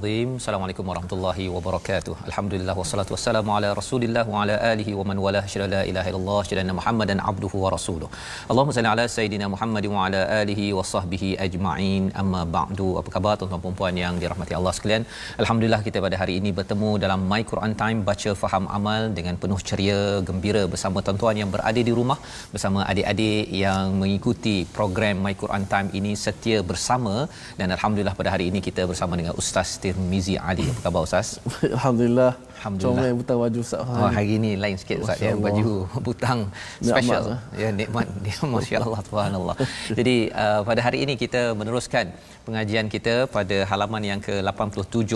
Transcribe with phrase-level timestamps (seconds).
[0.00, 0.30] Al-Azim.
[0.40, 2.12] Assalamualaikum warahmatullahi wabarakatuh.
[2.28, 6.38] Alhamdulillah wassalatu wassalamu ala Rasulillah wa ala alihi wa man wala syada la ilaha illallah
[6.48, 8.08] syada Muhammadan abduhu wa rasuluh.
[8.50, 12.04] Allahumma salli ala sayidina Muhammad wa ala alihi wa sahbihi ajma'in.
[12.22, 12.88] Amma ba'du.
[13.00, 15.04] Apa khabar tuan-tuan dan puan yang dirahmati Allah sekalian?
[15.42, 19.60] Alhamdulillah kita pada hari ini bertemu dalam My Quran Time baca faham amal dengan penuh
[19.70, 22.18] ceria, gembira bersama tuan-tuan yang berada di rumah
[22.54, 27.14] bersama adik-adik yang mengikuti program My Quran Time ini setia bersama
[27.60, 30.62] dan alhamdulillah pada hari ini kita bersama dengan Ustaz Tirmizi Ali.
[30.70, 31.42] Apa khabar Ustaz?
[31.66, 32.38] Alhamdulillah.
[32.60, 33.02] Alhamdulillah.
[33.02, 33.92] Comel buta baju Ustaz.
[34.00, 35.70] Oh, hari ini lain sikit Ustaz ya baju
[36.06, 36.40] butang
[36.88, 39.56] special Nikmat, ya nikmat dia masya-Allah subhanallah.
[39.98, 42.12] Jadi uh, pada hari ini kita meneruskan
[42.46, 45.12] pengajian kita pada halaman yang ke-87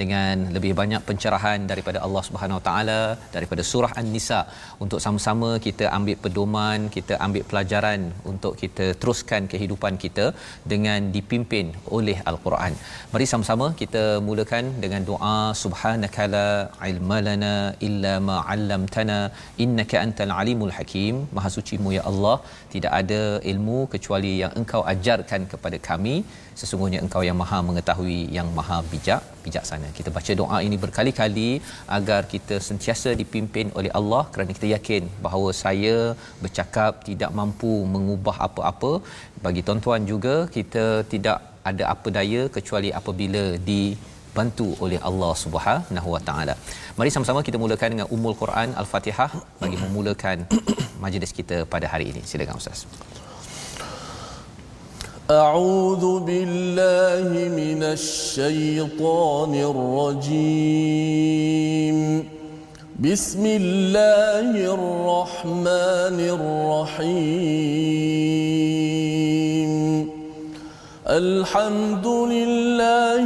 [0.00, 3.00] dengan lebih banyak pencerahan daripada Allah Subhanahu Taala
[3.36, 4.40] daripada surah An-Nisa
[4.84, 8.00] untuk sama-sama kita ambil pedoman, kita ambil pelajaran
[8.32, 10.26] untuk kita teruskan kehidupan kita
[10.72, 11.66] dengan dipimpin
[11.98, 12.74] oleh Al-Quran.
[13.14, 16.46] Mari sama-sama kita mulakan dengan doa subhanakala
[16.92, 17.54] ilmalana
[17.88, 19.18] illa ma 'allamtana
[19.64, 21.14] innaka antal alimul hakim.
[21.36, 22.36] Maha sucimu ya Allah,
[22.74, 23.22] tidak ada
[23.52, 26.16] ilmu kecuali yang engkau ajarkan kepada kami.
[26.60, 29.88] Sesungguhnya engkau yang maha mengetahui, yang maha bijak, bijaksana.
[29.98, 31.50] Kita baca doa ini berkali-kali
[31.98, 35.96] agar kita sentiasa dipimpin oleh Allah kerana kita yakin bahawa saya
[36.44, 38.92] bercakap tidak mampu mengubah apa-apa.
[39.46, 41.38] Bagi tuan-tuan juga kita tidak
[41.70, 43.44] ada apa daya kecuali apabila
[44.33, 46.53] dibantu oleh Allah Subhanahu Wa Taala.
[46.97, 49.29] Mari sama-sama kita mulakan dengan Ummul Quran Al-Fatihah
[49.61, 50.37] bagi memulakan
[51.03, 52.21] majlis kita pada hari ini.
[52.25, 52.89] Silakan Ustaz.
[55.23, 57.27] أعوذ بالله
[57.61, 61.17] من الشيطان الرجيم
[62.99, 68.13] بسم الله الرحمن الرحيم
[71.07, 73.25] الحمد لله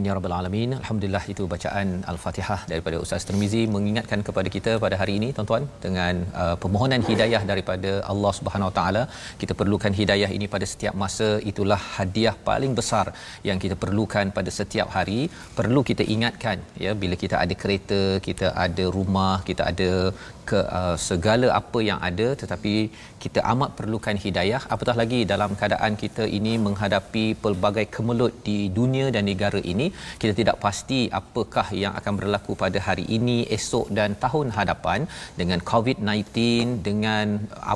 [0.00, 0.70] Amin ya rabbal alamin.
[0.76, 6.14] Alhamdulillah itu bacaan Al-Fatihah daripada Ustaz Tirmizi mengingatkan kepada kita pada hari ini tuan-tuan dengan
[6.42, 9.02] uh, permohonan hidayah daripada Allah Subhanahu Wa Taala.
[9.42, 11.28] Kita perlukan hidayah ini pada setiap masa.
[11.50, 13.06] Itulah hadiah paling besar
[13.48, 15.20] yang kita perlukan pada setiap hari.
[15.58, 19.90] Perlu kita ingatkan ya bila kita ada kereta, kita ada rumah, kita ada
[20.50, 22.74] ke uh, segala apa yang ada tetapi
[23.24, 29.06] kita amat perlukan hidayah apatah lagi dalam keadaan kita ini menghadapi pelbagai kemelut di dunia
[29.14, 29.86] dan negara ini
[30.22, 35.00] kita tidak pasti apakah yang akan berlaku pada hari ini esok dan tahun hadapan
[35.40, 37.26] dengan COVID-19 dengan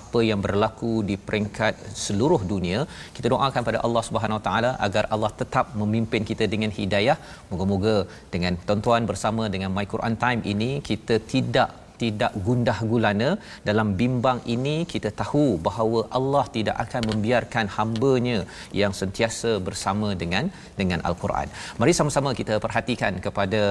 [0.00, 1.74] apa yang berlaku di peringkat
[2.06, 2.80] seluruh dunia.
[3.16, 7.18] Kita doakan pada Allah Subhanahu Taala agar Allah tetap memimpin kita dengan hidayah.
[7.52, 7.96] Moga-moga
[8.34, 13.30] dengan tuan-tuan bersama dengan My Quran Time ini kita tidak tidak gundah gulana
[13.68, 18.38] dalam bimbang ini kita tahu bahawa Allah tidak akan membiarkan hamba-Nya
[18.80, 20.46] yang sentiasa bersama dengan
[20.80, 21.48] dengan al-Quran.
[21.82, 23.62] Mari sama-sama kita perhatikan kepada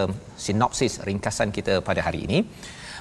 [0.45, 2.39] sinopsis ringkasan kita pada hari ini.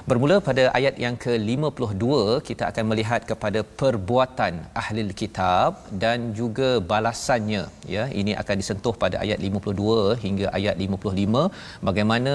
[0.09, 2.05] Bermula pada ayat yang ke-52
[2.47, 7.63] kita akan melihat kepada perbuatan ahli kitab dan juga balasannya
[7.95, 11.43] ya ini akan disentuh pada ayat 52 hingga ayat 55
[11.89, 12.33] bagaimana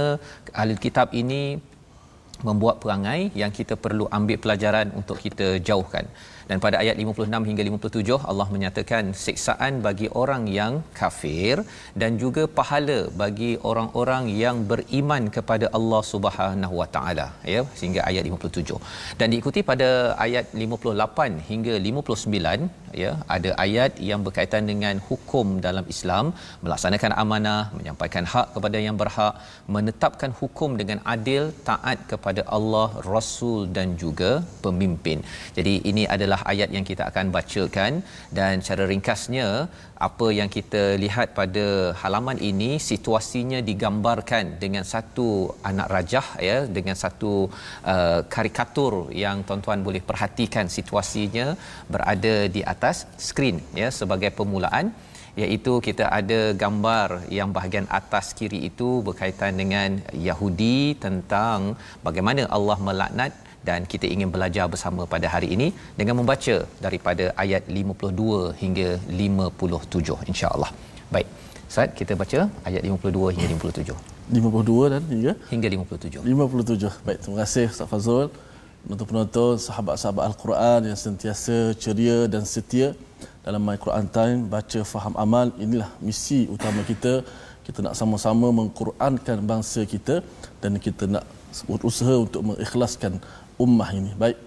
[0.60, 1.42] ahli kitab ini
[2.46, 6.06] membuat perangai yang kita perlu ambil pelajaran untuk kita jauhkan.
[6.50, 11.56] Dan pada ayat 56 hingga 57 Allah menyatakan siksaan bagi orang yang kafir
[12.00, 18.24] dan juga pahala bagi orang-orang yang beriman kepada Allah Subhanahu Wa Taala ya sehingga ayat
[18.30, 18.80] 57.
[19.20, 19.88] Dan diikuti pada
[20.26, 26.24] ayat 58 hingga 59 ya ada ayat yang berkaitan dengan hukum dalam Islam
[26.64, 29.34] melaksanakan amanah menyampaikan hak kepada yang berhak
[29.76, 34.30] menetapkan hukum dengan adil taat kepada Allah Rasul dan juga
[34.64, 35.20] pemimpin.
[35.58, 37.92] Jadi ini adalah adalah ayat yang kita akan bacakan
[38.38, 39.48] dan cara ringkasnya
[40.08, 41.66] apa yang kita lihat pada
[42.00, 45.28] halaman ini situasinya digambarkan dengan satu
[45.70, 47.32] anak rajah ya dengan satu
[47.92, 51.46] uh, karikatur yang tuan-tuan boleh perhatikan situasinya
[51.92, 54.94] berada di atas skrin ya sebagai permulaan.
[55.38, 59.90] Iaitu kita ada gambar yang bahagian atas kiri itu berkaitan dengan
[60.28, 63.32] Yahudi tentang bagaimana Allah melaknat
[63.68, 65.68] dan kita ingin belajar bersama pada hari ini
[65.98, 68.88] dengan membaca daripada ayat 52 hingga
[69.22, 70.70] 57 insya-Allah.
[71.14, 71.28] Baik.
[71.70, 73.96] Ustaz, kita baca ayat 52 hingga 57.
[74.36, 76.22] 52 dan hingga hingga 57.
[76.32, 76.92] 57.
[77.06, 78.28] Baik, terima kasih Ustaz Fazrul.
[78.84, 82.88] Penonton-penonton, sahabat-sahabat Al-Quran yang sentiasa ceria dan setia
[83.46, 85.48] dalam My Quran Time, baca, faham, amal.
[85.64, 87.12] Inilah misi utama kita.
[87.66, 90.14] Kita nak sama-sama mengqurankan bangsa kita
[90.62, 91.24] dan kita nak
[91.68, 93.12] berusaha untuk mengikhlaskan
[93.64, 94.12] ummah ini.
[94.22, 94.38] Baik.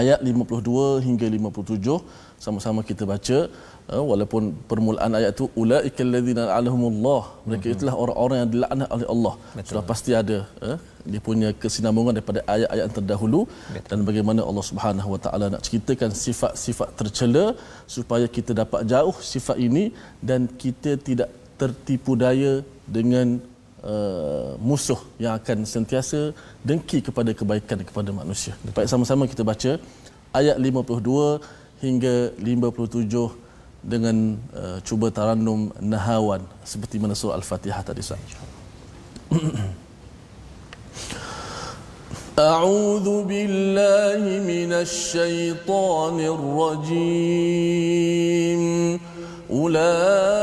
[0.00, 2.02] Ayat 52 hingga 57
[2.44, 3.38] sama-sama kita baca
[3.92, 7.74] uh, walaupun permulaan ayat itu ulaikal ladzina alahumullah mereka mhm.
[7.74, 9.68] itulah orang-orang yang dilaknat oleh Allah Betul.
[9.68, 10.78] sudah pasti ada uh,
[11.12, 13.88] dia punya kesinambungan daripada ayat-ayat yang terdahulu Betul.
[13.90, 17.46] dan bagaimana Allah Subhanahu wa taala nak ceritakan sifat-sifat tercela
[17.96, 19.84] supaya kita dapat jauh sifat ini
[20.30, 21.30] dan kita tidak
[21.60, 22.54] tertipu daya
[22.96, 23.26] dengan
[23.85, 26.19] uh, musuh yang akan sentiasa
[26.69, 28.53] dengki kepada kebaikan kepada manusia.
[28.75, 29.71] Baik sama-sama kita baca
[30.39, 35.61] ayat 52 hingga 57 dengan uh, cuba tarannum
[35.93, 36.41] nahawan
[36.71, 38.21] seperti mana surah al-Fatihah tadi Ustaz.
[42.39, 44.23] أعوذ بالله
[44.53, 47.41] من الشيطان الرجيم
[49.51, 50.34] أولئك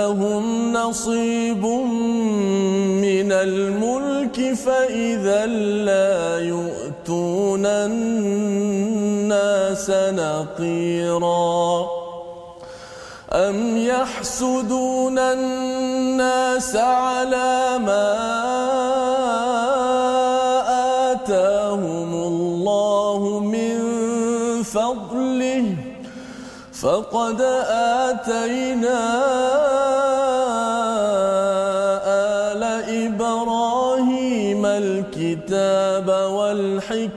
[0.00, 1.64] لهم نصيب
[3.04, 5.46] من الملك فإذا
[5.86, 8.70] لا يؤتون الناس
[9.90, 11.40] نقيراً.
[13.32, 18.10] أم يحسدون الناس على ما
[21.12, 23.78] آتاهم الله من
[24.62, 25.76] فضله
[26.72, 27.40] فقد
[28.10, 29.00] آتينا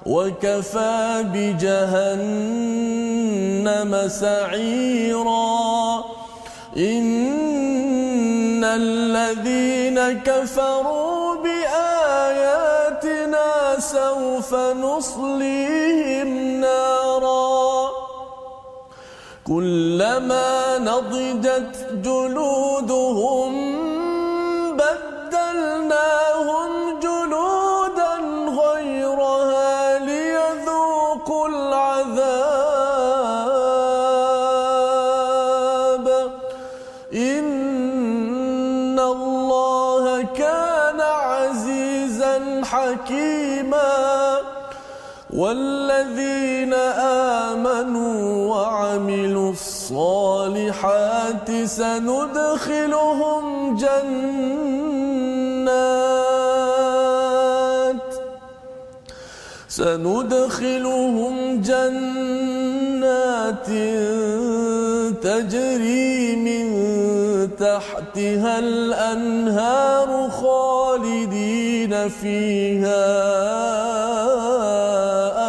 [0.06, 2.48] وكفى بجهنم
[4.08, 6.04] سعيرا.
[6.78, 13.10] إن الذين كفروا بآياتنا
[13.80, 16.28] سوف نصليهم
[16.62, 17.90] نارا
[19.48, 23.59] كلما نضجت جلودهم
[51.68, 54.00] سندخلهم جنات.
[59.68, 63.00] سندخلهم جنات
[65.24, 66.66] تجري من
[67.56, 73.06] تحتها الأنهار خالدين فيها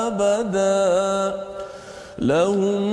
[0.06, 1.34] أبدا.
[2.18, 2.89] لهم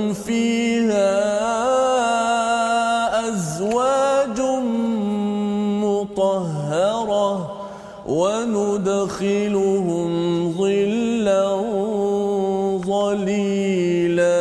[9.22, 11.46] وندخلهم ظلا
[12.86, 14.38] ظليلا.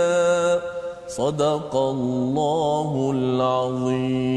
[1.07, 4.36] صدق الله العظيم.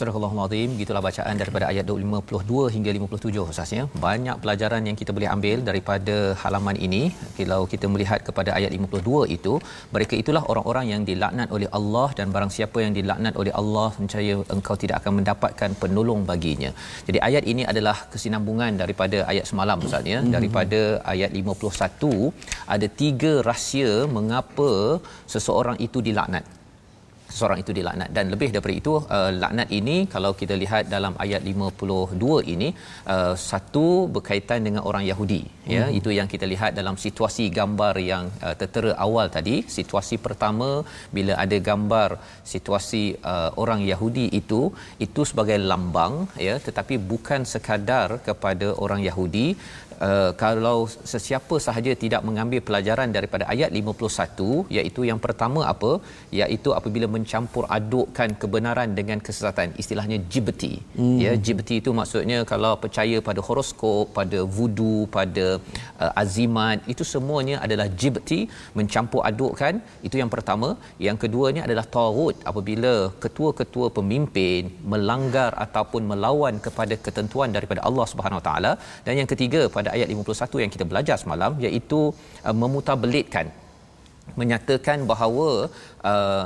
[0.00, 5.28] Surah Al-Azim gitulah bacaan daripada ayat 52 hingga 57 khususnya banyak pelajaran yang kita boleh
[5.32, 7.02] ambil daripada halaman ini.
[7.38, 9.52] Kalau kita melihat kepada ayat 52 itu
[9.94, 14.36] mereka itulah orang-orang yang dilaknat oleh Allah dan barang siapa yang dilaknat oleh Allah percaya
[14.56, 16.70] engkau tidak akan mendapatkan penolong baginya.
[17.08, 20.34] Jadi ayat ini adalah kesinambungan daripada ayat semalam ustaz ya mm-hmm.
[20.36, 20.80] daripada
[21.14, 22.32] ayat 51
[22.76, 24.70] ada tiga rahsia mengapa
[25.34, 26.46] seseorang itu dilaknat
[27.32, 31.42] seseorang itu dilaknat dan lebih daripada itu uh, laknat ini kalau kita lihat dalam ayat
[31.52, 32.68] 52 ini
[33.14, 35.50] uh, satu berkaitan dengan orang Yahudi ya.
[35.50, 35.74] hmm.
[35.78, 40.70] ya itu yang kita lihat dalam situasi gambar yang uh, tertera awal tadi situasi pertama
[41.16, 42.10] bila ada gambar
[42.52, 44.62] situasi uh, orang Yahudi itu
[45.06, 46.14] itu sebagai lambang
[46.48, 49.46] ya tetapi bukan sekadar kepada orang Yahudi
[50.08, 50.78] uh, kalau
[51.12, 55.92] sesiapa sahaja tidak mengambil pelajaran daripada ayat 51 iaitu yang pertama apa?
[56.40, 59.68] Iaitu apabila mencampur adukkan kebenaran dengan kesesatan.
[59.82, 61.16] Istilahnya jibti hmm.
[61.24, 65.46] ya jibti itu maksudnya kalau percaya pada horoskop pada vudu pada
[66.04, 68.40] uh, azimat itu semuanya adalah jibti
[68.80, 69.74] mencampur adukkan.
[70.08, 70.70] Itu yang pertama.
[71.06, 78.40] Yang keduanya adalah tagut apabila ketua-ketua pemimpin melanggar ataupun melawan kepada ketentuan daripada Allah Subhanahu
[78.40, 78.72] Wa Taala.
[79.06, 82.00] Dan yang ketiga pada ayat 51 yang kita belajar semalam iaitu
[82.46, 83.48] uh, memutabelitkan
[84.40, 85.48] menyatakan bahawa
[86.10, 86.44] uh,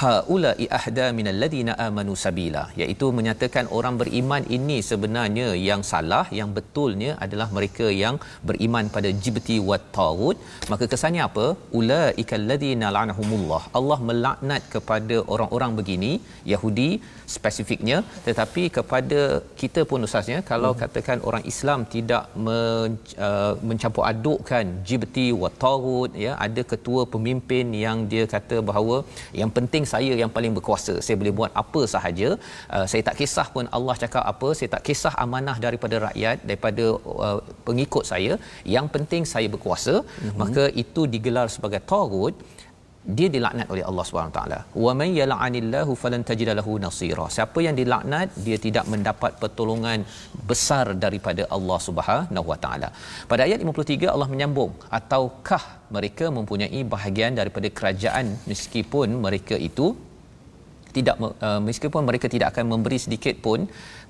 [0.00, 6.50] haula ihda min alladhina amanu sabila iaitu menyatakan orang beriman ini sebenarnya yang salah yang
[6.56, 8.16] betulnya adalah mereka yang
[8.48, 10.38] beriman pada jibti wa tagut
[10.72, 11.46] maka kesannya apa?
[11.80, 13.62] Ulaika alladhina la'anahumullah.
[13.78, 16.12] Allah melaknat kepada orang-orang begini
[16.52, 16.90] Yahudi
[17.34, 19.20] spesifiknya tetapi kepada
[19.60, 20.80] kita pun ustaznya kalau hmm.
[20.82, 22.90] katakan orang Islam tidak men,
[23.26, 28.96] uh, mencampur adukkan jibti wa tagut ya ada ketua pemimpin yang dia kata bahawa
[29.40, 30.94] yang penting saya yang paling berkuasa.
[31.04, 32.28] Saya boleh buat apa sahaja.
[32.74, 34.48] Uh, saya tak kisah pun Allah cakap apa.
[34.58, 36.84] Saya tak kisah amanah daripada rakyat daripada
[37.26, 38.32] uh, pengikut saya.
[38.76, 39.94] Yang penting saya berkuasa.
[40.04, 40.38] Mm-hmm.
[40.42, 42.34] maka itu digelar sebagai tagut
[43.16, 44.58] dia dilaknat oleh Allah Subhanahu taala.
[44.84, 47.26] Wa man yal'anillahu falan tajid lahu nasira.
[47.36, 50.06] Siapa yang dilaknat dia tidak mendapat pertolongan
[50.50, 52.88] besar daripada Allah Subhanahu wa taala.
[53.32, 55.62] Pada ayat 53 Allah menyambung ataukah
[55.96, 59.88] mereka mempunyai bahagian daripada kerajaan meskipun mereka itu
[60.96, 63.60] tidak uh, meskipun mereka tidak akan memberi sedikit pun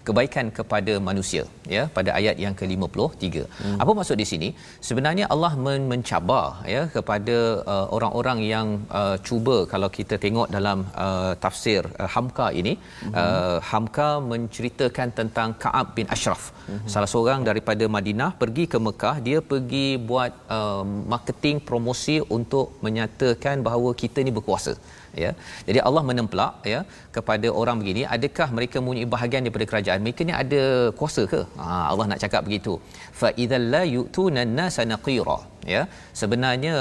[0.08, 1.42] kebaikan kepada manusia
[1.74, 3.26] ya pada ayat yang ke-53.
[3.60, 3.76] Hmm.
[3.82, 4.48] Apa maksud di sini?
[4.88, 6.44] Sebenarnya Allah men- mencabar
[6.74, 7.36] ya kepada
[7.74, 8.66] uh, orang-orang yang
[9.00, 13.14] uh, cuba kalau kita tengok dalam uh, tafsir uh, Hamka ini hmm.
[13.22, 16.42] uh, Hamka menceritakan tentang Ka'ab bin Ashraf.
[16.68, 16.82] Hmm.
[16.94, 20.84] Salah seorang daripada Madinah pergi ke Mekah, dia pergi buat uh,
[21.14, 24.74] marketing promosi untuk menyatakan bahawa kita ni berkuasa
[25.22, 25.30] ya
[25.68, 26.80] jadi Allah menemplak ya
[27.16, 30.00] kepada orang begini adakah mereka mempunyai bahagian daripada kerajaan?
[30.06, 30.62] Mereka ni ada
[31.00, 31.40] kuasa ke?
[31.62, 32.74] Ha, Allah nak cakap begitu.
[33.20, 35.38] Fa idzal la yu'tuna an-nasa naqira.
[35.72, 35.82] Ya
[36.20, 36.72] sebenarnya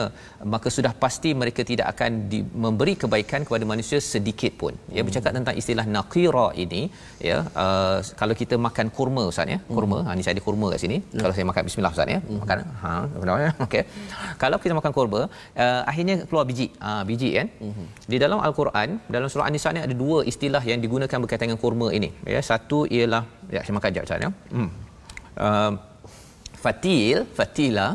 [0.53, 4.73] maka sudah pasti mereka tidak akan di, memberi kebaikan kepada manusia sedikit pun.
[4.95, 5.07] Ya hmm.
[5.07, 6.81] bercakap tentang istilah naqira ini
[7.27, 9.99] ya uh, kalau kita makan kurma ustaz ya kurma.
[9.99, 10.07] Hmm.
[10.11, 10.97] ha ni saya ada kurma kat sini.
[10.99, 11.21] Hmm.
[11.23, 12.19] kalau saya makan bismillah ustaz ya.
[12.19, 12.39] Hmm.
[12.43, 13.83] makan ha benar ya okey.
[14.43, 16.67] Kalau kita makan kurma uh, akhirnya keluar biji.
[16.83, 17.47] Ha biji kan?
[17.63, 17.87] Hmm.
[18.11, 21.87] di dalam al-Quran dalam surah an-nisa ni ada dua istilah yang digunakan berkaitan dengan kurma
[21.97, 23.23] ini ya satu ialah
[23.55, 24.69] ya saya makan jap ustaz ya hmm.
[25.45, 25.73] uh,
[26.63, 27.87] fatil fatila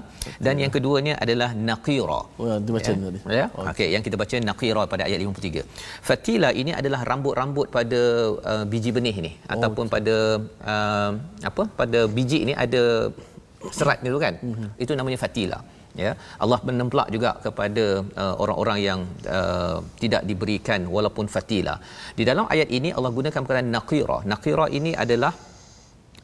[0.45, 3.01] dan yang keduanya adalah naqira oh dibaca ya.
[3.05, 3.65] tadi ya oh.
[3.73, 5.65] okey yang kita baca naqira pada ayat 53
[6.09, 8.01] fatila ini adalah rambut-rambut pada
[8.53, 9.95] uh, biji benih ini oh, ataupun okay.
[9.97, 10.17] pada
[10.75, 11.11] uh,
[11.51, 12.83] apa pada biji ini ada
[13.79, 14.69] serat dulu kan mm-hmm.
[14.85, 15.61] itu namanya fatila
[16.05, 16.13] ya
[16.45, 17.85] Allah menemplak juga kepada
[18.23, 19.01] uh, orang-orang yang
[19.39, 21.77] uh, tidak diberikan walaupun fatila
[22.19, 24.19] di dalam ayat ini Allah gunakan perkataan naqira.
[24.33, 25.33] Naqira ini adalah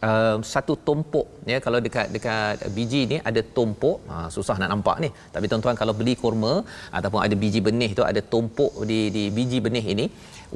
[0.09, 1.27] uh, satu tumpuk.
[1.53, 3.99] Ya kalau dekat dekat biji ni ada tumpuk.
[4.11, 5.11] Ha, susah nak nampak ni.
[5.35, 6.55] Tapi tuan-tuan kalau beli kurma
[6.99, 10.07] ataupun ada biji benih tu ada tumpuk di di biji benih ini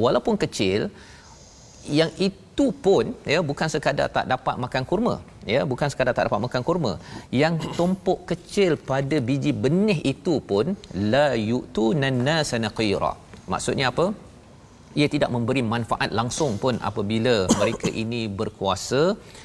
[0.05, 0.83] walaupun kecil
[2.00, 5.16] yang itu pun ya bukan sekadar tak dapat makan kurma
[5.54, 6.92] ya bukan sekadar tak dapat makan kurma.
[7.42, 10.76] Yang tumpuk kecil pada biji benih itu pun
[11.14, 13.12] la yu'tu nannasa naqira.
[13.52, 14.07] Maksudnya apa?
[15.00, 19.02] Ia tidak memberi manfaat langsung pun apabila mereka ini berkuasa.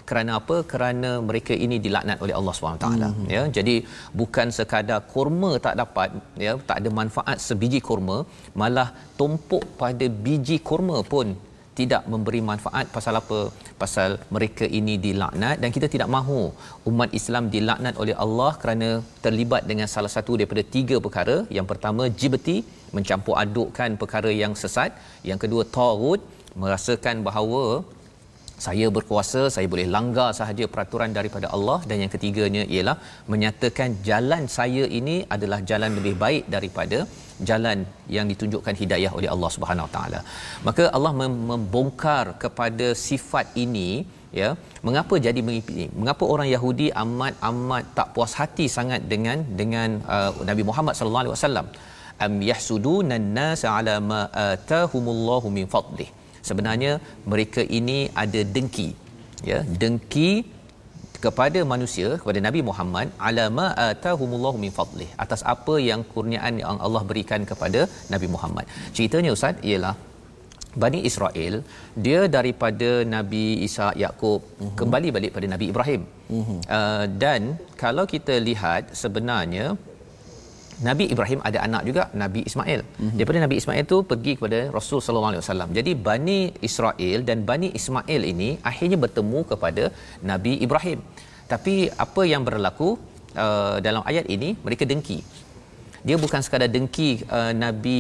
[0.10, 0.56] Kerana apa?
[0.72, 3.28] Kerana mereka ini dilaknat oleh Allah SWT mm-hmm.
[3.36, 3.42] ya.
[3.58, 3.76] Jadi
[4.22, 6.10] bukan sekadar kurma tak dapat
[6.46, 8.18] ya tak ada manfaat sebiji kurma
[8.62, 11.30] malah tumpuk pada biji kurma pun
[11.80, 13.40] tidak memberi manfaat pasal apa?
[13.82, 16.42] Pasal mereka ini dilaknat dan kita tidak mahu
[16.92, 18.90] umat Islam dilaknat oleh Allah kerana
[19.26, 21.38] terlibat dengan salah satu daripada tiga perkara.
[21.58, 22.58] Yang pertama jibti
[22.96, 24.94] mencampur adukkan perkara yang sesat.
[25.30, 26.22] Yang kedua tagut
[26.62, 27.64] merasakan bahawa
[28.66, 31.80] saya berkuasa saya boleh langgar sahaja peraturan daripada Allah.
[31.90, 32.98] Dan yang ketiganya ialah
[33.34, 37.00] menyatakan jalan saya ini adalah jalan lebih baik daripada
[37.50, 37.78] jalan
[38.16, 40.20] yang ditunjukkan hidayah oleh Allah Subhanahu taala.
[40.68, 41.14] Maka Allah
[41.52, 43.90] membongkar kepada sifat ini
[44.42, 44.50] ya
[44.88, 50.32] mengapa jadi mengikuti mengapa orang Yahudi amat amat tak puas hati sangat dengan dengan uh,
[50.50, 51.68] Nabi Muhammad sallallahu alaihi wasallam.
[52.26, 56.10] Am yahsuduna an-nas ala ma atahumullahu min fadlih
[56.50, 56.94] sebenarnya
[57.32, 58.90] mereka ini ada dengki
[59.52, 60.32] ya dengki
[61.26, 67.04] kepada manusia kepada Nabi Muhammad alama atahumullahu min fadlih atas apa yang kurniaan yang Allah
[67.12, 67.84] berikan kepada
[68.14, 68.66] Nabi Muhammad.
[68.98, 69.96] Ceritanya ustaz ialah
[70.82, 71.56] Bani Israel
[72.06, 74.74] dia daripada Nabi Isa Yakub uh-huh.
[74.80, 76.02] kembali balik pada Nabi Ibrahim.
[76.40, 76.60] Uh-huh.
[76.78, 77.42] Uh, dan
[77.84, 79.66] kalau kita lihat sebenarnya
[80.88, 82.82] Nabi Ibrahim ada anak juga Nabi Ismail.
[82.84, 83.16] Mm-hmm.
[83.18, 85.70] Daripada Nabi Ismail tu pergi kepada Rasul sallallahu alaihi wasallam.
[85.78, 89.84] Jadi Bani Israel dan Bani Ismail ini akhirnya bertemu kepada
[90.32, 91.00] Nabi Ibrahim.
[91.54, 92.90] Tapi apa yang berlaku
[93.46, 95.20] uh, dalam ayat ini mereka dengki.
[96.08, 97.98] Dia bukan sekadar dengki uh, Nabi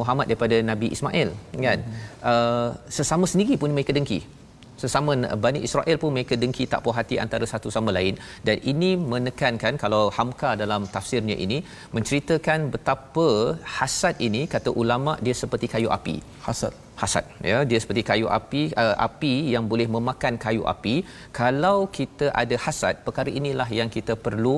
[0.00, 1.30] Muhammad daripada Nabi Ismail
[1.66, 1.80] kan.
[1.82, 2.20] Mm-hmm.
[2.30, 4.20] Uh, sesama sendiri pun mereka dengki
[4.82, 5.12] sesama
[5.44, 8.14] Bani Israel pun mereka dengki tak puas hati antara satu sama lain.
[8.46, 11.58] Dan ini menekankan kalau Hamka dalam tafsirnya ini
[11.96, 13.28] menceritakan betapa
[13.78, 16.16] hasad ini kata ulama dia seperti kayu api.
[16.48, 16.74] Hasad.
[17.00, 20.94] Hasad ya dia seperti kayu api uh, api yang boleh memakan kayu api.
[21.40, 24.56] Kalau kita ada hasad perkara inilah yang kita perlu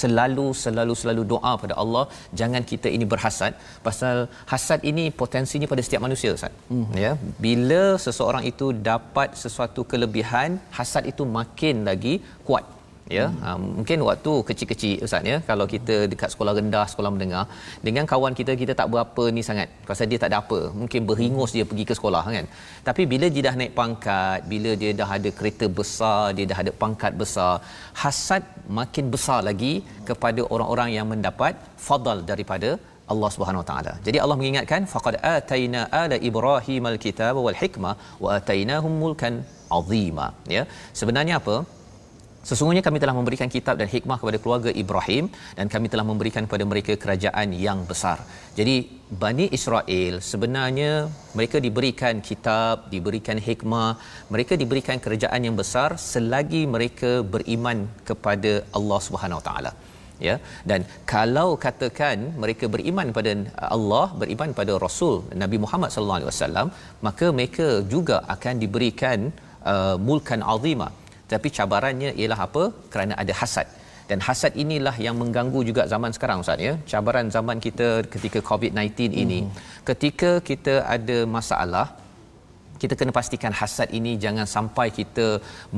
[0.00, 2.04] selalu selalu selalu doa pada Allah
[2.40, 3.52] jangan kita ini berhasad
[3.86, 4.16] pasal
[4.52, 6.54] hasad ini potensinya pada setiap manusia Ustaz.
[6.72, 6.86] Hmm.
[7.04, 7.12] Ya,
[7.46, 12.14] bila seseorang itu dapat sesuatu kelebihan, hasad itu makin lagi
[12.48, 12.64] kuat
[13.14, 13.42] ya hmm.
[13.46, 17.44] uh, mungkin waktu kecil-kecil ustaz ya kalau kita dekat sekolah rendah sekolah mendengar
[17.86, 21.52] dengan kawan kita kita tak berapa ni sangat pasal dia tak ada apa mungkin beringus
[21.56, 22.48] dia pergi ke sekolah kan
[22.88, 26.74] tapi bila dia dah naik pangkat bila dia dah ada kereta besar dia dah ada
[26.82, 27.54] pangkat besar
[28.02, 28.42] hasad
[28.80, 29.74] makin besar lagi
[30.10, 31.54] kepada orang-orang yang mendapat
[31.88, 32.70] fadal daripada
[33.12, 33.92] Allah Subhanahu Wa Taala.
[34.06, 39.34] Jadi Allah mengingatkan faqad ataina ala Ibrahim al-kitaba wal hikmah wa atainahum mulkan
[39.78, 40.62] azima ya.
[41.00, 41.56] Sebenarnya apa?
[42.48, 45.24] Sesungguhnya kami telah memberikan kitab dan hikmah kepada keluarga Ibrahim
[45.58, 48.18] dan kami telah memberikan kepada mereka kerajaan yang besar.
[48.58, 48.76] Jadi
[49.22, 50.92] Bani Israel sebenarnya
[51.38, 53.90] mereka diberikan kitab, diberikan hikmah,
[54.34, 57.80] mereka diberikan kerajaan yang besar selagi mereka beriman
[58.10, 59.72] kepada Allah Subhanahu Taala.
[60.26, 60.36] Ya.
[60.70, 60.80] Dan
[61.14, 63.32] kalau katakan mereka beriman pada
[63.78, 66.68] Allah, beriman pada Rasul Nabi Muhammad sallallahu alaihi wasallam,
[67.08, 69.18] maka mereka juga akan diberikan
[69.72, 70.92] uh, mulkan azimah
[71.32, 72.64] tapi cabarannya ialah apa?
[72.92, 73.66] Kerana ada hasad.
[74.10, 76.72] Dan hasad inilah yang mengganggu juga zaman sekarang ustaz ya.
[76.90, 79.40] Cabaran zaman kita ketika covid-19 ini.
[79.42, 79.54] Hmm.
[79.88, 81.86] ketika kita ada masalah
[82.82, 85.26] kita kena pastikan hasad ini jangan sampai kita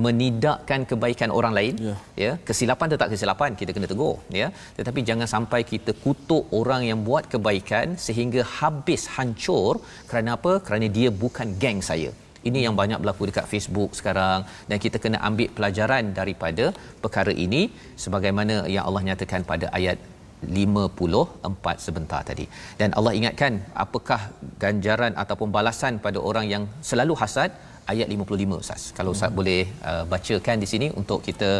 [0.04, 2.32] menidakkan kebaikan orang lain ya, ya.
[2.48, 4.48] kesilapan tetap kesilapan kita kena tegur ya.
[4.78, 9.72] Tetapi jangan sampai kita kutuk orang yang buat kebaikan sehingga habis hancur.
[10.10, 10.54] Kerana apa?
[10.68, 12.10] Kerana dia bukan geng saya
[12.48, 16.64] ini yang banyak berlaku dekat Facebook sekarang dan kita kena ambil pelajaran daripada
[17.04, 17.62] perkara ini
[18.04, 19.98] sebagaimana yang Allah nyatakan pada ayat
[20.46, 22.46] 54 sebentar tadi.
[22.80, 23.52] Dan Allah ingatkan
[23.84, 24.20] apakah
[24.64, 27.50] ganjaran ataupun balasan pada orang yang selalu hasad
[27.92, 28.82] ayat 55 Ustaz.
[28.98, 29.38] Kalau Ustaz hmm.
[29.38, 31.50] boleh uh, bacakan di sini untuk kita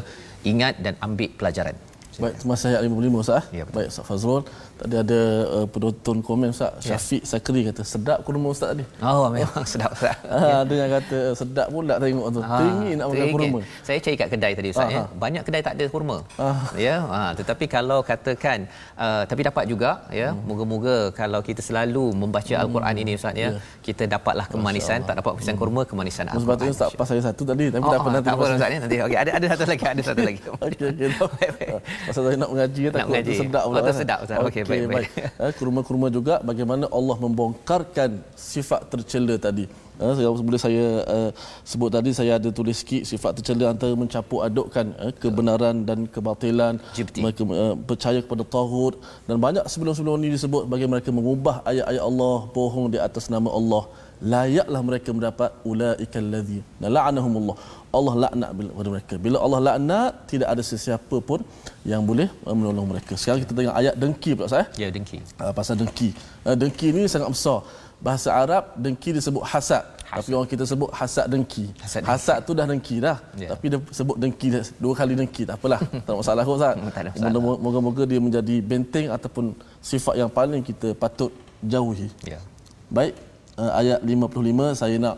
[0.52, 1.76] ingat dan ambil pelajaran.
[2.18, 3.42] Baik, masa ayat 55 Ustaz.
[3.54, 3.74] Ya, Ya, betul.
[3.78, 4.42] Baik Ustaz Fazrul.
[4.78, 5.20] Tadi ada
[5.54, 6.74] uh, penonton komen Ustaz.
[6.82, 8.84] Syafiq Sakri kata sedap kurma Ustaz tadi.
[8.98, 10.18] Oh memang sedap Ustaz.
[10.26, 12.40] Ah, ada yang kata sedap pula tengok tu.
[12.42, 13.58] Ah, Teringin nak makan kurma.
[13.86, 14.98] Saya cari kat kedai tadi Ustaz ya.
[15.06, 15.14] Aha.
[15.14, 16.16] Banyak kedai tak ada kurma.
[16.42, 16.58] Ah.
[16.74, 18.66] Ya, ha, tetapi kalau katakan
[18.98, 20.34] uh, tapi dapat juga ya.
[20.34, 20.42] Hmm.
[20.42, 23.54] Moga-moga kalau kita selalu membaca al-Quran ini Ustaz ya,
[23.86, 26.42] kita dapatlah kemanisan, tak dapat kemanisan kurma, kemanisan al-Quran.
[26.42, 26.66] Hmm.
[26.66, 28.26] Sebab tu Ustaz pas saya satu tadi tapi Oh, tak apa oh, nanti.
[28.26, 28.96] tak apa Ustaz ya nanti.
[29.06, 30.40] Okey, ada ada satu lagi, ada satu lagi.
[30.66, 31.70] Okey okey.
[32.08, 32.16] Baik, baik.
[32.16, 33.28] Pasal saya nak mengaji Nak takut mengaji.
[33.28, 33.78] tu sedap pula.
[33.78, 33.96] Oh, kan.
[34.00, 34.38] sedap, Ustaz.
[34.48, 35.10] Okey, baik, baik.
[35.44, 39.66] Eh, kurma-kurma juga bagaimana Allah membongkarkan sifat tercela tadi.
[39.98, 41.30] Eh, saya boleh saya uh,
[41.66, 46.78] sebut tadi saya ada tulis sikit sifat tercela antara mencampur adukkan eh, kebenaran dan kebatilan
[46.94, 47.18] Jibti.
[47.18, 48.94] mereka uh, percaya kepada tauhid
[49.26, 53.82] dan banyak sebelum-sebelum ini disebut bagaimana mereka mengubah ayat-ayat Allah bohong di atas nama Allah
[54.22, 57.56] layaklah mereka mendapat ulaikal ladzi la'anahumullah
[57.88, 61.40] Allah laknat kepada mereka bila Allah laknat tidak ada sesiapa pun
[61.88, 65.18] yang boleh uh, menolong mereka sekarang kita tengok ayat dengki pula saya Ya, dengki.
[65.40, 66.12] uh, pasal dengki
[66.44, 67.64] uh, dengki ni sangat besar
[67.98, 71.68] bahasa Arab dengki disebut hasad tapi orang kita sebut hasad dengki.
[71.84, 73.20] Hasad Hasad, tu dah dengki dah.
[73.36, 73.52] Ya.
[73.52, 74.48] Tapi dia sebut dengki
[74.80, 75.80] dua kali dengki tak apalah.
[76.06, 76.74] tak ada masalah kot Ustaz.
[76.96, 77.60] Tak ada masalah.
[77.60, 79.52] Moga-moga dia menjadi benteng ataupun
[79.84, 81.28] sifat yang paling kita patut
[81.60, 82.08] jauhi.
[82.24, 82.40] Ya.
[82.88, 83.20] Baik,
[83.60, 85.16] uh, ayat 55 saya nak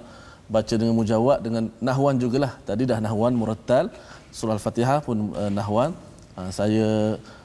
[0.51, 2.53] baca dengan mujawab dengan nahwan jugalah.
[2.69, 3.87] Tadi dah nahwan murattal.
[4.35, 5.91] Surah al-fatihah pun uh, nahwan.
[6.35, 6.89] Uh, saya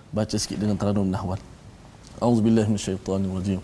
[0.10, 1.40] baca sikit dengan teranum nahwan.
[2.18, 3.62] Auzubillahi minasyaitanir rajim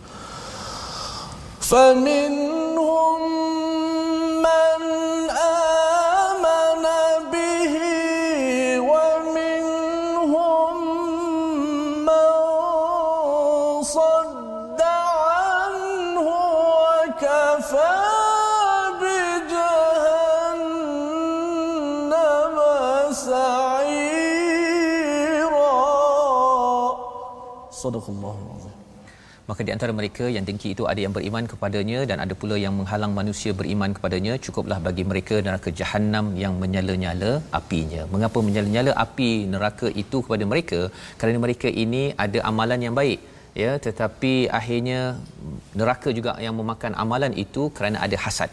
[27.91, 28.77] Sadaqallahul azim.
[29.49, 32.73] Maka di antara mereka yang dengki itu ada yang beriman kepadanya dan ada pula yang
[32.80, 34.34] menghalang manusia beriman kepadanya.
[34.45, 38.04] Cukuplah bagi mereka neraka jahanam yang menyala-nyala apinya.
[38.13, 40.80] Mengapa menyala-nyala api neraka itu kepada mereka?
[41.19, 43.19] Kerana mereka ini ada amalan yang baik.
[43.62, 44.99] Ya, tetapi akhirnya
[45.80, 48.51] neraka juga yang memakan amalan itu kerana ada hasad.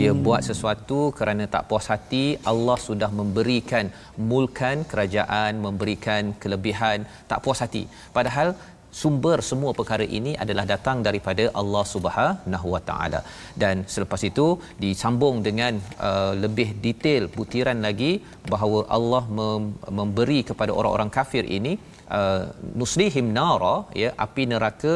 [0.00, 0.22] Dia hmm.
[0.26, 3.90] buat sesuatu kerana tak puas hati, Allah sudah memberikan
[4.30, 7.82] mulkan kerajaan, memberikan kelebihan, tak puas hati.
[8.16, 8.54] Padahal
[9.00, 13.20] sumber semua perkara ini adalah datang daripada Allah Subhanahu Wa Taala.
[13.62, 14.46] Dan selepas itu
[14.84, 15.74] disambung dengan
[16.08, 18.12] uh, lebih detail butiran lagi
[18.52, 21.72] bahawa Allah mem- memberi kepada orang-orang kafir ini
[22.18, 22.42] uh,
[22.80, 24.94] nuslihim nara ya api neraka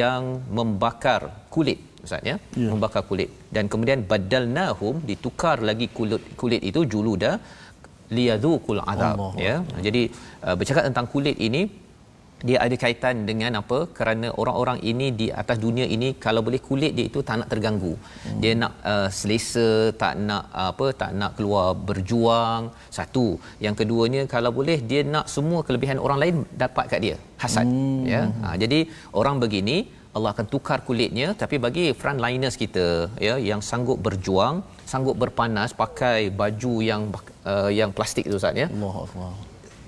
[0.00, 0.24] yang
[0.58, 1.20] membakar
[1.56, 2.36] kulit ustaz ya?
[2.62, 2.68] Ya.
[2.74, 3.30] membakar kulit.
[3.54, 7.32] Dan kemudian badalnahum ditukar lagi kulit kulit itu juluda
[8.16, 9.56] liyadhuqul azab ya?
[9.86, 10.02] Jadi
[10.46, 11.62] uh, bercakap tentang kulit ini
[12.46, 13.78] dia ada kaitan dengan apa?
[13.98, 17.92] Kerana orang-orang ini di atas dunia ini kalau boleh kulit dia itu tak nak terganggu.
[17.98, 18.38] Hmm.
[18.42, 19.68] dia nak uh, selesa
[20.02, 22.62] tak nak uh, apa tak nak keluar berjuang.
[22.98, 23.26] Satu.
[23.64, 27.16] Yang keduanya kalau boleh dia nak semua kelebihan orang lain dapat kat dia.
[27.42, 27.66] Hasad.
[27.66, 28.02] Hmm.
[28.14, 28.22] ya?
[28.42, 28.80] Ha, jadi
[29.20, 29.78] orang begini
[30.16, 32.86] Allah akan tukar kulitnya tapi bagi frontliners kita
[33.26, 34.56] ya yang sanggup berjuang
[34.92, 37.02] sanggup berpanas pakai baju yang
[37.52, 38.66] uh, yang plastik tu Ustaz ya.
[38.76, 39.30] Allahu akbar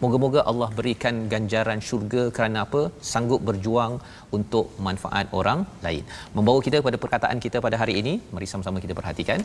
[0.03, 2.83] Moga-moga Allah berikan ganjaran syurga kerana apa?
[3.09, 3.95] Sanggup berjuang
[4.37, 6.05] untuk manfaat orang lain.
[6.37, 9.45] Membawa kita kepada perkataan kita pada hari ini, mari sama-sama kita perhatikan.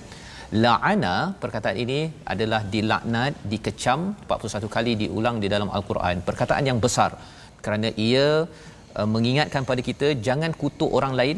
[0.63, 1.99] La'ana, perkataan ini
[2.33, 6.23] adalah dilaknat, dikecam 41 kali diulang di dalam Al-Quran.
[6.29, 7.11] Perkataan yang besar
[7.65, 8.27] kerana ia
[8.99, 11.37] uh, mengingatkan pada kita jangan kutuk orang lain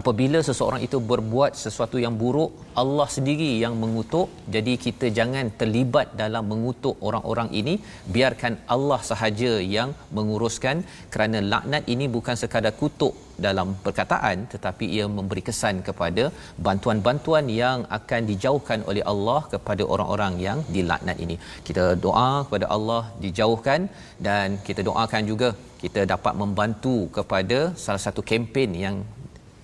[0.00, 2.50] apabila seseorang itu berbuat sesuatu yang buruk
[2.82, 4.28] Allah sendiri yang mengutuk.
[4.54, 7.74] Jadi kita jangan terlibat dalam mengutuk orang-orang ini.
[8.14, 10.76] Biarkan Allah sahaja yang menguruskan.
[11.12, 13.14] Kerana laknat ini bukan sekadar kutuk
[13.46, 16.24] dalam perkataan tetapi ia memberi kesan kepada
[16.66, 21.36] bantuan-bantuan yang akan dijauhkan oleh Allah kepada orang-orang yang dilaknat ini.
[21.68, 23.80] Kita doa kepada Allah dijauhkan
[24.28, 25.50] dan kita doakan juga
[25.82, 28.96] kita dapat membantu kepada salah satu kempen yang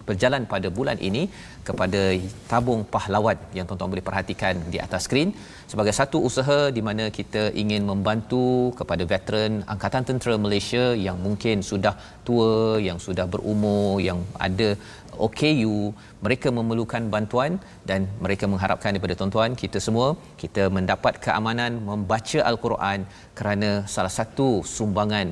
[0.09, 1.23] berjalan pada bulan ini
[1.69, 2.03] kepada
[2.51, 5.31] tabung pahlawan yang tuan-tuan boleh perhatikan di atas skrin
[5.73, 8.45] sebagai satu usaha di mana kita ingin membantu
[8.79, 11.95] kepada veteran Angkatan Tentera Malaysia yang mungkin sudah
[12.29, 14.71] tua, yang sudah berumur, yang ada
[15.27, 15.77] OKU,
[16.25, 17.53] mereka memerlukan bantuan
[17.91, 20.09] dan mereka mengharapkan daripada tuan-tuan kita semua
[20.43, 23.01] kita mendapat keamanan membaca al-Quran
[23.39, 25.29] kerana salah satu sumbangan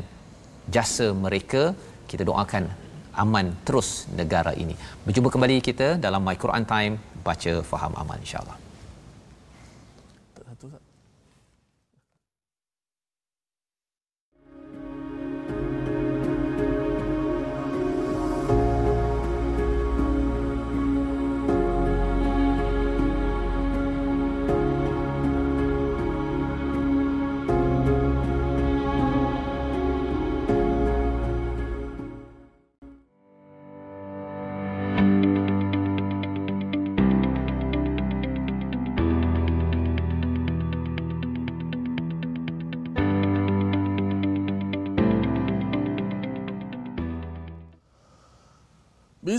[0.76, 1.62] jasa mereka.
[2.10, 2.86] Kita doakan
[3.16, 4.76] aman terus negara ini.
[5.09, 8.65] Berjumpa kembali kita dalam My Quran Time baca faham aman insya-Allah.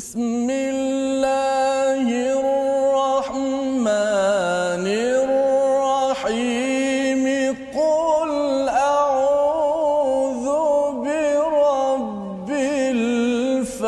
[0.07, 2.07] بسم الله
[2.39, 3.67] الرحمن
[6.07, 7.25] الرحيم
[7.75, 8.31] قل
[8.71, 10.47] أعوذ
[11.03, 12.49] برب
[12.95, 13.87] الفلق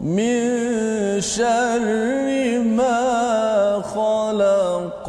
[0.00, 0.40] من
[1.20, 1.84] شر
[2.64, 3.04] ما
[3.84, 5.06] خلق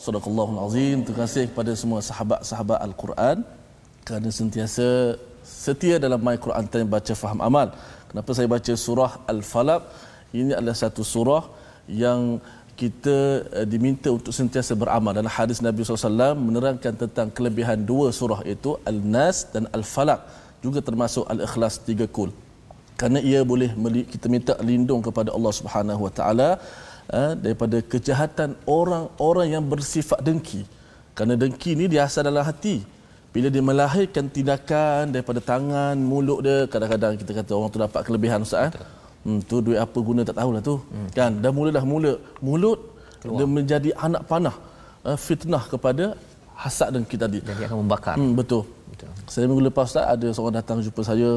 [0.00, 3.44] صدق الله العظيم terima kasih kepada semua sahabat-sahabat Al-Quran
[4.00, 7.67] kerana sentiasa setia dalam My Quran Time baca faham amal.
[8.09, 9.81] Kenapa saya baca surah Al-Falaq?
[10.33, 11.43] Ini adalah satu surah
[11.85, 12.41] yang
[12.73, 13.17] kita
[13.53, 15.13] uh, diminta untuk sentiasa beramal.
[15.13, 20.21] Dalam hadis Nabi SAW menerangkan tentang kelebihan dua surah itu Al-Nas dan Al-Falaq.
[20.65, 22.31] Juga termasuk Al-Ikhlas tiga kul.
[22.97, 23.69] Kerana ia boleh
[24.13, 26.49] kita minta lindung kepada Allah Subhanahu Wa Taala
[27.09, 30.63] uh, daripada kejahatan orang-orang yang bersifat dengki.
[31.13, 32.92] Kerana dengki ini dia asal dalam hati
[33.33, 38.45] bila dia melahirkan tindakan daripada tangan, mulut dia, kadang-kadang kita kata orang tu dapat kelebihan
[38.45, 38.69] Ustaz.
[38.69, 38.71] Eh?
[39.25, 40.75] Hmm, tu duit apa guna tak tahulah tu.
[40.93, 41.09] Hmm.
[41.17, 41.31] Kan?
[41.43, 42.13] Dah mula dah mula.
[42.45, 42.79] Mulut
[43.23, 43.37] Keluar.
[43.37, 44.55] dia menjadi anak panah.
[45.07, 46.05] Uh, fitnah kepada
[46.63, 47.39] hasad dan kita tadi.
[47.47, 48.15] Dan dia akan membakar.
[48.21, 48.63] Hmm, betul.
[48.93, 49.09] betul.
[49.33, 51.29] Saya minggu lepas Ustaz, ada seorang datang jumpa saya.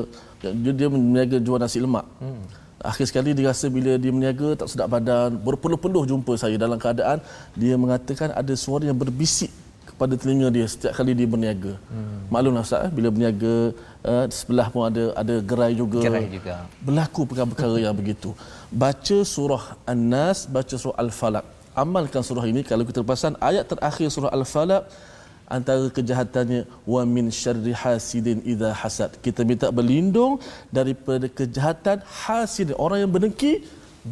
[0.45, 2.05] Dia, dia meniaga jual nasi lemak.
[2.21, 2.45] Hmm.
[2.91, 5.41] Akhir sekali dia rasa bila dia meniaga tak sedap badan.
[5.47, 7.25] Berpeluh-peluh jumpa saya dalam keadaan
[7.57, 9.49] dia mengatakan ada suara yang berbisik
[10.01, 11.73] pada telinga dia setiap kali dia berniaga.
[11.93, 12.21] Hmm.
[12.35, 13.55] Maklumlah Ustaz eh, bila berniaga
[14.11, 16.01] uh, sebelah pun ada ada gerai juga.
[16.07, 16.55] Gerai juga.
[16.87, 18.31] Berlaku perkara-perkara yang begitu.
[18.85, 21.47] Baca surah An-Nas, baca surah Al-Falaq.
[21.83, 24.85] Amalkan surah ini kalau kita perasan ayat terakhir surah Al-Falaq
[25.57, 26.61] antara kejahatannya
[26.93, 29.11] wa min syarri hasidin idza hasad.
[29.27, 30.41] Kita minta berlindung
[30.79, 33.53] daripada kejahatan hasid orang yang berdengki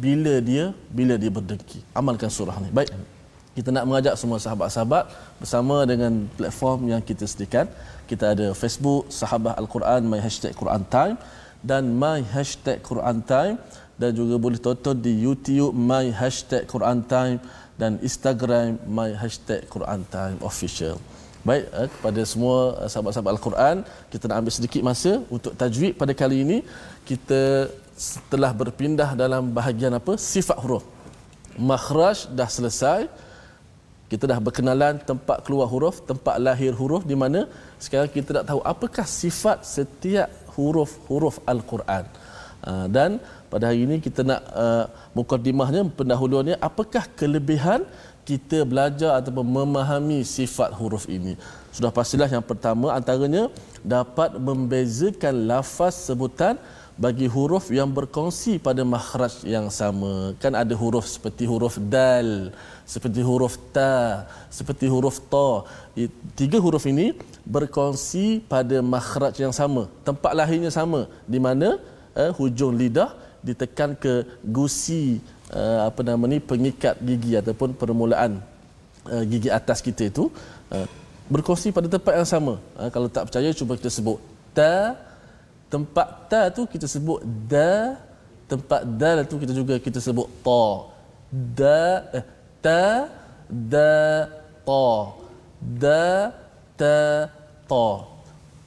[0.05, 0.65] bila dia
[0.97, 1.81] bila dia berdengki.
[2.01, 2.71] Amalkan surah ini.
[2.79, 3.14] Baik
[3.55, 5.03] kita nak mengajak semua sahabat-sahabat
[5.39, 7.71] bersama dengan platform yang kita sediakan.
[8.03, 11.15] Kita ada Facebook Sahabat Al-Quran my hashtag Quran Time
[11.63, 13.55] dan my hashtag Quran Time
[13.95, 17.39] dan juga boleh tonton di YouTube my hashtag Quran Time
[17.79, 20.99] dan Instagram my hashtag Quran Time official.
[21.47, 23.75] Baik eh, kepada semua eh, sahabat-sahabat Al-Quran,
[24.11, 26.57] kita nak ambil sedikit masa untuk tajwid pada kali ini.
[27.07, 30.19] Kita setelah berpindah dalam bahagian apa?
[30.19, 30.83] Sifat huruf.
[31.55, 33.07] Makhraj dah selesai
[34.11, 37.49] kita dah berkenalan tempat keluar huruf, tempat lahir huruf di mana
[37.81, 42.05] sekarang kita nak tahu apakah sifat setiap huruf-huruf Al-Quran.
[42.65, 44.85] Uh, dan pada hari ini kita nak uh,
[45.17, 47.81] mukadimahnya pendahuluannya apakah kelebihan
[48.25, 51.37] kita belajar ataupun memahami sifat huruf ini.
[51.69, 53.53] Sudah pastilah yang pertama antaranya
[53.85, 56.57] dapat membezakan lafaz sebutan
[56.95, 60.31] bagi huruf yang berkongsi pada makhraj yang sama.
[60.39, 62.55] Kan ada huruf seperti huruf dal,
[62.87, 65.67] seperti huruf ta, seperti huruf ta.
[66.39, 67.11] Tiga huruf ini
[67.43, 69.91] berkongsi pada makhraj yang sama.
[70.07, 71.83] Tempat lahirnya sama di mana
[72.15, 73.11] eh, hujung lidah
[73.43, 75.19] ditekan ke gusi
[75.51, 78.39] eh, apa nama ni pengikat gigi ataupun permulaan
[79.11, 80.31] eh, gigi atas kita itu
[80.71, 80.87] eh,
[81.27, 82.53] berkongsi pada tempat yang sama.
[82.79, 84.17] Eh, kalau tak percaya cuba kita sebut
[84.55, 84.95] ta
[85.75, 87.19] tempat ta tu kita sebut
[87.51, 87.99] da
[88.47, 90.65] tempat dal tu kita juga kita sebut ta.
[91.27, 91.83] Da
[92.15, 92.25] eh,
[92.63, 92.83] ta
[93.51, 93.91] da
[94.63, 94.87] ta.
[95.59, 96.03] Da
[96.79, 96.95] ta
[97.67, 97.87] ta.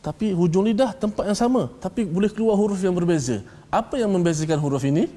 [0.04, 3.40] Tapi hujung lidah tempat yang sama tapi boleh keluar huruf yang berbeza.
[3.72, 5.08] Apa yang membezakan huruf ini?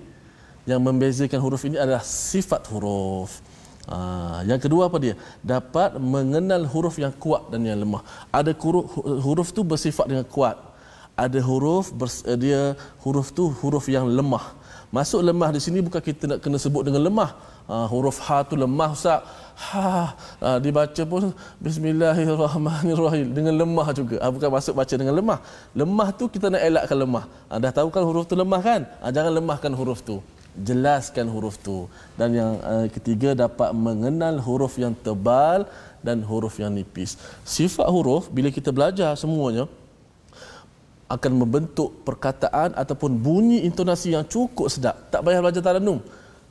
[0.64, 3.44] Yang membezakan huruf ini adalah sifat huruf.
[3.92, 5.16] Ha, yang kedua apa dia?
[5.44, 8.04] Dapat mengenal huruf yang kuat dan yang lemah.
[8.30, 8.86] Ada huruf,
[9.26, 10.71] huruf tu bersifat dengan kuat
[11.26, 11.86] ada huruf
[12.32, 12.62] eh, dia
[13.04, 14.46] huruf tu huruf yang lemah.
[14.92, 17.32] Masuk lemah di sini bukan kita nak kena sebut dengan lemah.
[17.72, 19.24] Ha, huruf ha tu lemah ustaz.
[19.72, 19.84] Ha,
[20.44, 21.32] ha dibaca pun
[21.66, 24.18] bismillahirrahmanirrahim dengan lemah juga.
[24.20, 25.40] Ha, bukan masuk baca dengan lemah.
[25.82, 27.24] Lemah tu kita nak elakkan lemah.
[27.48, 28.82] Ha, dah tahu kan huruf tu lemah kan?
[29.00, 30.20] Ha, jangan lemahkan huruf tu.
[30.68, 31.88] Jelaskan huruf tu.
[32.20, 35.64] Dan yang uh, ketiga dapat mengenal huruf yang tebal
[36.04, 37.16] dan huruf yang nipis.
[37.48, 39.72] Sifat huruf bila kita belajar semuanya
[41.12, 44.96] akan membentuk perkataan ataupun bunyi intonasi yang cukup sedap.
[45.12, 46.00] Tak payah belajar tarannum.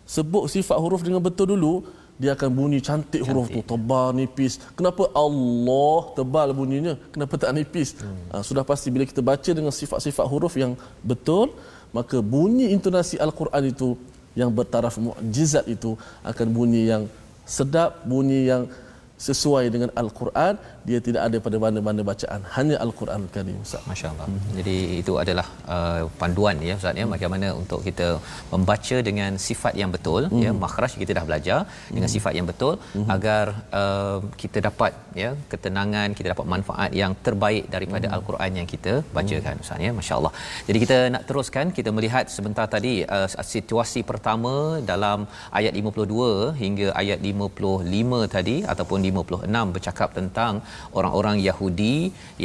[0.04, 1.74] Sebut sifat huruf dengan betul dulu,
[2.20, 3.28] dia akan bunyi cantik, cantik.
[3.32, 4.60] huruf tu tebal nipis.
[4.76, 6.94] Kenapa Allah tebal bunyinya?
[7.14, 7.96] Kenapa tak nipis?
[7.96, 8.12] Hmm.
[8.28, 11.56] Ha, sudah pasti bila kita baca dengan sifat-sifat huruf yang betul,
[11.96, 13.96] maka bunyi intonasi Al-Quran itu
[14.36, 17.02] yang bertaraf mukjizat itu akan bunyi yang
[17.48, 18.68] sedap, bunyi yang
[19.26, 20.54] sesuai dengan al-Quran
[20.88, 23.82] dia tidak ada pada mana-mana bacaan hanya al-Quran Karim Ustaz.
[23.90, 24.26] Masya-Allah.
[24.30, 24.52] Hmm.
[24.58, 27.14] Jadi itu adalah uh, panduan ya Ustaz ya hmm.
[27.14, 28.08] bagaimana untuk kita
[28.52, 30.42] membaca dengan sifat yang betul hmm.
[30.44, 31.94] ya makhraj kita dah belajar hmm.
[31.96, 33.08] dengan sifat yang betul hmm.
[33.16, 33.44] agar
[33.80, 38.16] uh, kita dapat ya ketenangan kita dapat manfaat yang terbaik daripada hmm.
[38.16, 39.64] al-Quran yang kita bacakan hmm.
[39.66, 40.32] Ustaz ya masya-Allah.
[40.70, 44.54] Jadi kita nak teruskan kita melihat sebentar tadi uh, situasi pertama
[44.92, 45.20] dalam
[45.60, 50.52] ayat 52 hingga ayat 55 tadi ataupun 56 bercakap tentang
[50.98, 51.96] orang-orang Yahudi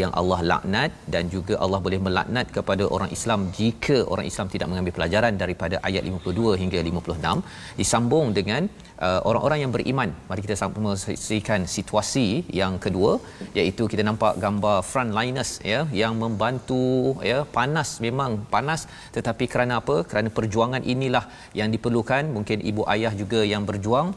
[0.01, 4.69] yang Allah laknat dan juga Allah boleh melaknat kepada orang Islam jika orang Islam tidak
[4.71, 8.63] mengambil pelajaran daripada ayat 52 hingga 56 disambung dengan
[9.05, 10.09] uh, orang-orang yang beriman.
[10.29, 12.27] Mari kita saksikan situasi
[12.59, 13.11] yang kedua
[13.59, 16.83] iaitu kita nampak gambar frontliners ya yang membantu
[17.31, 18.83] ya panas memang panas.
[19.17, 19.97] Tetapi kerana apa?
[20.09, 21.25] Kerana perjuangan inilah
[21.59, 22.23] yang diperlukan.
[22.37, 24.09] Mungkin ibu ayah juga yang berjuang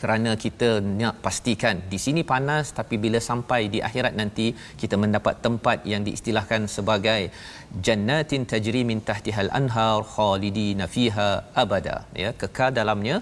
[0.00, 5.40] kerana kita nak pastikan di sini panas tapi bila sampai di akhirat nanti kita mendapat
[5.40, 7.32] tempat yang diistilahkan sebagai
[7.86, 11.28] jannatin tajri min tahtihal anhar khalidina fiha
[11.64, 11.96] abada.
[12.22, 13.18] Ya kekal dalamnya.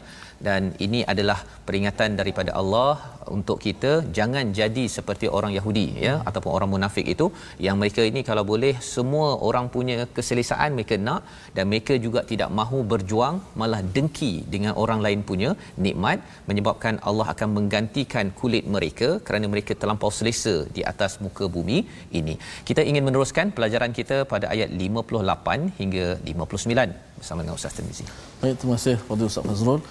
[0.47, 1.37] Dan ini adalah
[1.67, 2.93] peringatan daripada Allah
[3.35, 7.27] untuk kita jangan jadi seperti orang Yahudi ya ataupun orang munafik itu.
[7.67, 11.23] Yang mereka ini kalau boleh semua orang punya keselesaan mereka nak
[11.57, 15.51] dan mereka juga tidak mahu berjuang malah dengki dengan orang lain punya
[15.87, 21.79] nikmat menyebabkan Allah akan menggantikan kulit mereka kerana mereka terlampau selesa di atas muka bumi
[22.21, 22.37] ini.
[22.69, 28.06] Kita ingin meneruskan pelajaran kita pada ayat 58 hingga 59 bersama dengan Ustaz Tirmizi.
[28.42, 29.82] Baik, terima kasih kepada Ustaz Fazrul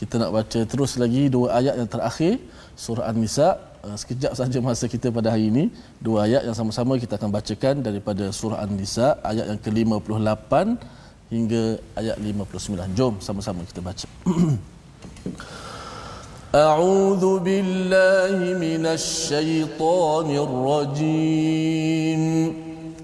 [0.00, 2.34] kita nak baca terus lagi dua ayat yang terakhir
[2.84, 3.48] surah An-Nisa
[3.84, 5.64] uh, sekejap saja masa kita pada hari ini
[6.06, 10.52] dua ayat yang sama-sama kita akan bacakan daripada surah An-Nisa ayat yang ke-58
[11.34, 11.62] hingga
[12.00, 14.08] ayat 59 jom sama-sama kita baca
[16.50, 22.22] أعوذ بالله من الشيطان الرجيم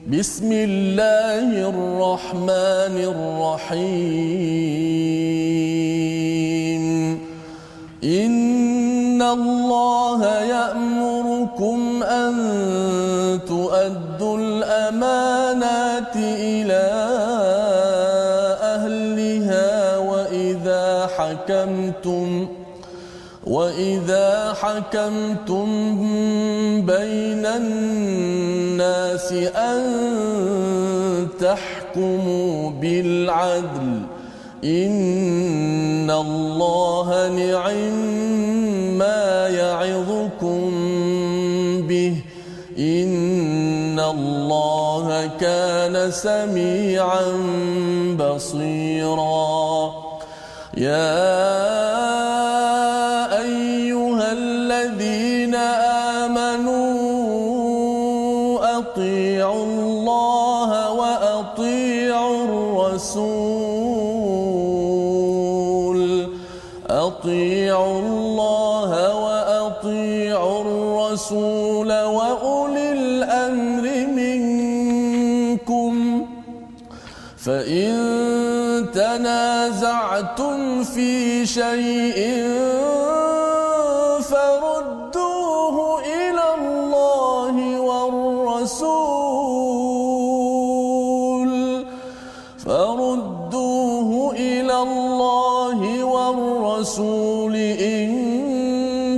[0.07, 2.97] بسم الله الرحمن
[3.69, 4.41] الرحيم.
[8.03, 12.33] إن الله يأمركم أن
[13.47, 16.87] تؤدوا الأمانات إلى
[18.61, 22.47] أهلها وإذا حكمتم
[23.51, 25.67] وإذا حكمتم
[26.87, 29.81] بين الناس أن
[31.39, 34.01] تحكموا بالعدل
[34.63, 37.93] إن الله نعم
[38.97, 40.71] ما يعظكم
[41.87, 42.15] به
[42.79, 47.23] إن الله كان سميعا
[48.19, 49.91] بصيرا
[50.77, 51.90] يا
[81.53, 82.19] شيء
[84.31, 87.55] فردوه إلى الله
[87.89, 89.11] والرسول.
[92.65, 97.55] فردوه إلى الله والرسول
[97.95, 98.09] إن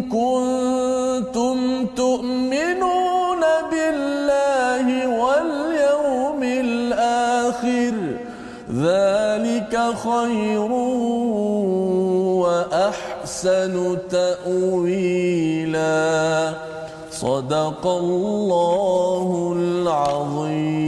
[0.10, 4.88] كنتم تؤمنون بالله
[5.22, 7.96] واليوم الآخر.
[8.74, 9.74] ذلك
[10.06, 10.73] خير
[13.43, 13.75] وأحسن
[14.15, 15.99] تأويلا
[17.11, 20.79] صدق الله العظيم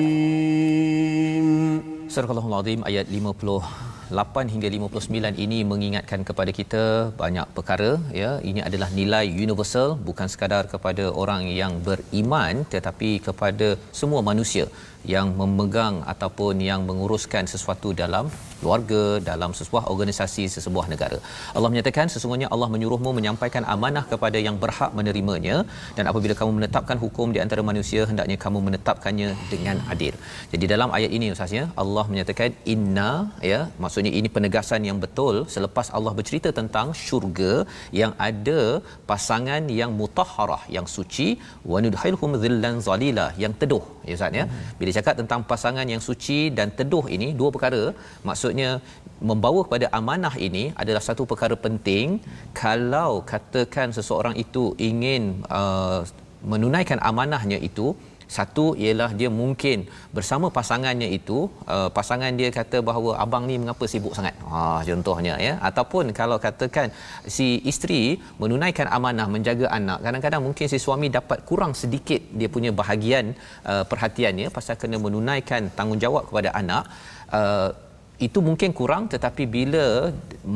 [2.15, 6.83] Surah Al-Azim ayat 58 hingga 59 ini mengingatkan kepada kita
[7.21, 7.91] banyak perkara
[8.21, 13.69] ya ini adalah nilai universal bukan sekadar kepada orang yang beriman tetapi kepada
[14.01, 14.67] semua manusia
[15.14, 18.28] yang memegang ataupun yang menguruskan sesuatu dalam
[18.60, 21.18] keluarga dalam sebuah organisasi sesebuah negara.
[21.58, 25.58] Allah menyatakan sesungguhnya Allah menyuruhmu menyampaikan amanah kepada yang berhak menerimanya
[25.98, 30.16] dan apabila kamu menetapkan hukum di antara manusia hendaknya kamu menetapkannya dengan adil.
[30.54, 33.12] Jadi dalam ayat ini ustaznya Allah menyatakan inna
[33.52, 37.54] ya maksudnya ini penegasan yang betul selepas Allah bercerita tentang syurga
[38.02, 38.62] yang ada
[39.12, 41.28] pasangan yang mutahharah yang suci
[41.72, 44.46] wa nudkhilhum dhillan zalila yang teduh ya ustaz ya.
[44.80, 47.82] Bila bercakap tentang pasangan yang suci dan teduh ini dua perkara.
[48.28, 48.70] Maksudnya
[49.30, 52.24] membawa kepada amanah ini adalah satu perkara penting.
[52.64, 56.00] Kalau katakan seseorang itu ingin uh,
[56.52, 57.92] menunaikan amanahnya itu
[58.38, 59.86] satu ialah dia mungkin
[60.18, 61.38] bersama pasangannya itu
[61.76, 64.36] uh, pasangan dia kata bahawa abang ni mengapa sibuk sangat.
[64.52, 65.54] Ha contohnya ya.
[65.70, 66.90] Ataupun kalau katakan
[67.36, 72.74] si isteri menunaikan amanah menjaga anak kadang-kadang mungkin si suami dapat kurang sedikit dia punya
[72.82, 73.38] bahagian
[73.72, 76.84] uh, perhatiannya pasal kena menunaikan tanggungjawab kepada anak
[77.40, 77.70] uh,
[78.28, 79.86] itu mungkin kurang tetapi bila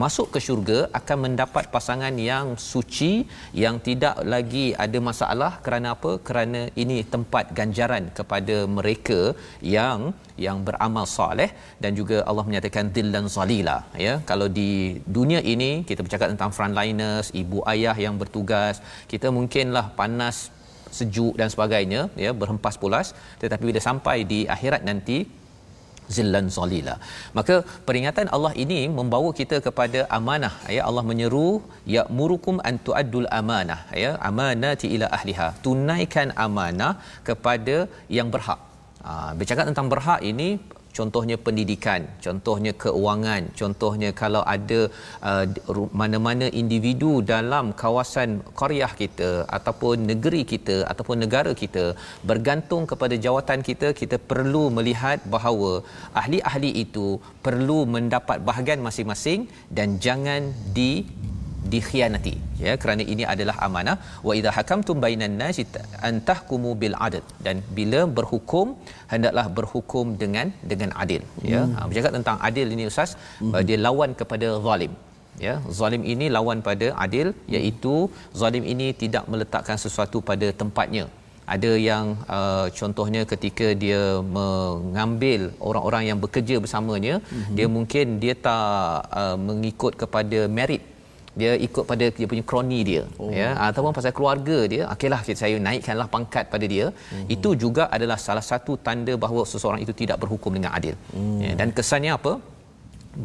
[0.02, 3.12] masuk ke syurga akan mendapat pasangan yang suci
[3.64, 5.52] yang tidak lagi ada masalah.
[5.66, 6.12] Kerana apa?
[6.28, 9.22] Kerana ini tempat ganjaran kepada mereka
[9.78, 10.14] yang
[10.46, 11.50] yang beramal soleh.
[11.84, 14.14] Dan juga Allah menyatakan dillan zalila ya.
[14.30, 14.70] Kalau di
[15.18, 18.80] dunia ini kita bercakap tentang frontliners ibu ayah yang bertugas
[19.12, 20.38] kita mungkinlah panas
[20.98, 23.08] sejuk dan sebagainya ya berhempas pulas.
[23.42, 25.18] Tetapi bila sampai di akhirat nanti
[26.16, 26.96] zillan zalila.
[27.38, 27.56] Maka
[27.88, 30.54] peringatan Allah ini membawa kita kepada amanah.
[30.78, 31.50] Ya Allah menyeru
[31.96, 35.48] ya murukum an tuaddul amanah ya amanati ila ahliha.
[35.68, 36.94] Tunaikan amanah
[37.30, 37.78] kepada
[38.18, 38.62] yang berhak.
[39.08, 40.50] Ha, bercakap tentang berhak ini
[41.00, 44.80] contohnya pendidikan contohnya keuangan contohnya kalau ada
[45.30, 45.46] uh,
[46.02, 48.30] mana-mana individu dalam kawasan
[48.62, 51.86] qaryah kita ataupun negeri kita ataupun negara kita
[52.32, 55.72] bergantung kepada jawatan kita kita perlu melihat bahawa
[56.22, 57.08] ahli-ahli itu
[57.48, 59.42] perlu mendapat bahagian masing-masing
[59.78, 60.44] dan jangan
[60.80, 60.92] di
[61.74, 62.36] dikhianati.
[62.66, 63.96] Ya kerana ini adalah amanah.
[64.28, 65.66] Wa idza hakamtum bainan nasi
[66.10, 68.68] antahkumu bil adl dan bila berhukum
[69.14, 71.22] hendaklah berhukum dengan dengan adil.
[71.54, 71.76] Ya hmm.
[71.76, 73.54] ha, bercakap tentang adil ini ustaz hmm.
[73.70, 74.94] dia lawan kepada zalim.
[75.46, 77.96] Ya zalim ini lawan pada adil iaitu
[78.42, 81.06] zalim ini tidak meletakkan sesuatu pada tempatnya.
[81.54, 82.06] Ada yang
[82.38, 84.02] uh, contohnya ketika dia
[84.38, 87.56] mengambil orang-orang yang bekerja bersamanya mm-hmm.
[87.58, 90.84] dia mungkin dia tak uh, mengikut kepada merit
[91.42, 93.32] dia ikut pada dia punya kroni dia oh.
[93.40, 97.26] ya ataupun pasal keluarga dia okeylah saya naikkanlah pangkat pada dia hmm.
[97.36, 101.40] itu juga adalah salah satu tanda bahawa seseorang itu tidak berhukum dengan adil hmm.
[101.46, 102.34] ya, dan kesannya apa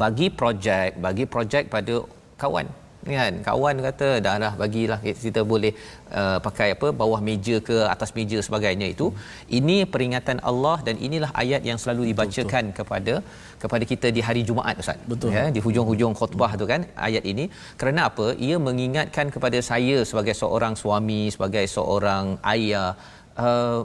[0.02, 1.96] bagi projek bagi projek pada
[2.42, 2.68] kawan
[3.18, 3.32] kan?
[3.46, 5.72] Kawan kata dah dah bagilah kita boleh
[6.20, 9.06] uh, pakai apa bawah meja ke atas meja sebagainya itu.
[9.08, 9.56] Hmm.
[9.58, 13.14] ini peringatan Allah dan inilah ayat yang selalu dibacakan betul, kepada
[13.62, 15.00] kepada kita di hari Jumaat ustaz.
[15.12, 15.32] Betul.
[15.36, 17.46] Ya di hujung-hujung khutbah tu kan ayat ini.
[17.80, 18.28] Kerana apa?
[18.46, 22.24] Ia mengingatkan kepada saya sebagai seorang suami sebagai seorang
[22.54, 22.88] ayah
[23.46, 23.80] uh,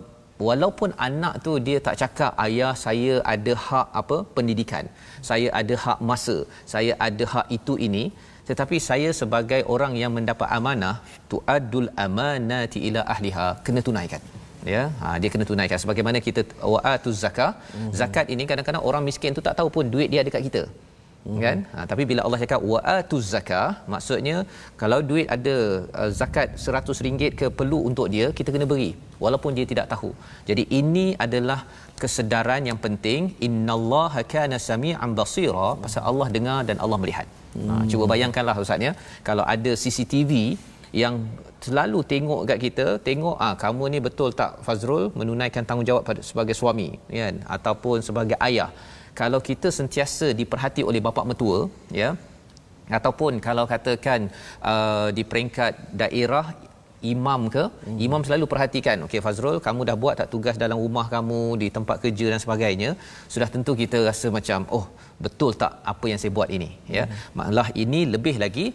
[0.47, 4.17] walaupun anak tu dia tak cakap ayah saya ada hak apa?
[4.35, 4.85] Pendidikan.
[5.29, 6.37] Saya ada hak masa.
[6.73, 8.05] Saya ada hak itu ini
[8.49, 10.95] tetapi saya sebagai orang yang mendapat amanah
[11.31, 14.21] tuadul amanati ila ahliha kena tunaikan.
[14.73, 14.83] Ya?
[15.01, 15.79] Ha, dia kena tunaikan.
[15.83, 16.41] Sebagaimana kita
[16.73, 17.91] waatuz zakat mm-hmm.
[18.01, 20.63] zakat ini kadang-kadang orang miskin tu tak tahu pun duit dia ada dekat kita.
[20.65, 21.41] Mm-hmm.
[21.45, 21.57] kan?
[21.73, 24.37] Ha, tapi bila Allah cakap waatuz zakat maksudnya
[24.81, 25.55] kalau duit ada
[26.01, 28.91] uh, zakat RM100 ke perlu untuk dia kita kena beri.
[29.23, 30.11] Walaupun dia tidak tahu.
[30.49, 31.59] Jadi ini adalah
[32.01, 33.35] kesedaran yang penting.
[33.47, 35.67] Innallaha kana samian basira.
[35.85, 37.27] Pasal Allah dengar dan Allah melihat
[37.57, 37.69] Hmm.
[37.69, 38.93] Ha, cuba bayangkanlah ustaz ya.
[39.27, 40.31] Kalau ada CCTV
[41.03, 41.15] yang
[41.65, 45.03] selalu tengok kat kita tengok ah kamu ni betul tak Fazrul?
[45.19, 46.89] menunaikan tanggungjawab pada sebagai suami
[47.21, 47.35] kan?
[47.57, 48.71] Ataupun sebagai ayah.
[49.19, 51.59] Kalau kita sentiasa diperhati oleh bapa mertua
[52.01, 52.09] ya
[52.97, 54.19] ataupun kalau katakan
[54.71, 56.45] uh, di peringkat daerah
[57.13, 57.97] imam ke hmm.
[58.05, 61.97] imam selalu perhatikan okey Fazrul kamu dah buat tak tugas dalam rumah kamu di tempat
[62.03, 62.89] kerja dan sebagainya
[63.33, 64.85] sudah tentu kita rasa macam oh
[65.25, 67.19] betul tak apa yang saya buat ini ya hmm.
[67.39, 68.67] malah ini lebih lagi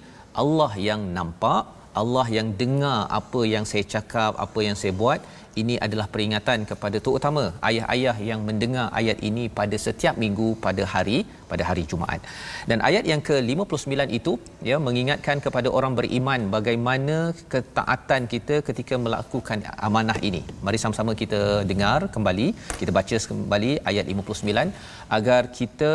[0.42, 1.62] Allah yang nampak
[2.02, 5.20] Allah yang dengar apa yang saya cakap apa yang saya buat
[5.62, 11.18] ini adalah peringatan kepada terutama ayah-ayah yang mendengar ayat ini pada setiap minggu pada hari
[11.50, 12.20] pada hari Jumaat.
[12.70, 14.32] Dan ayat yang ke-59 itu
[14.70, 17.16] ya mengingatkan kepada orang beriman bagaimana
[17.54, 20.42] ketaatan kita ketika melakukan amanah ini.
[20.66, 21.42] Mari sama-sama kita
[21.72, 22.48] dengar kembali,
[22.80, 25.92] kita baca kembali ayat 59 agar kita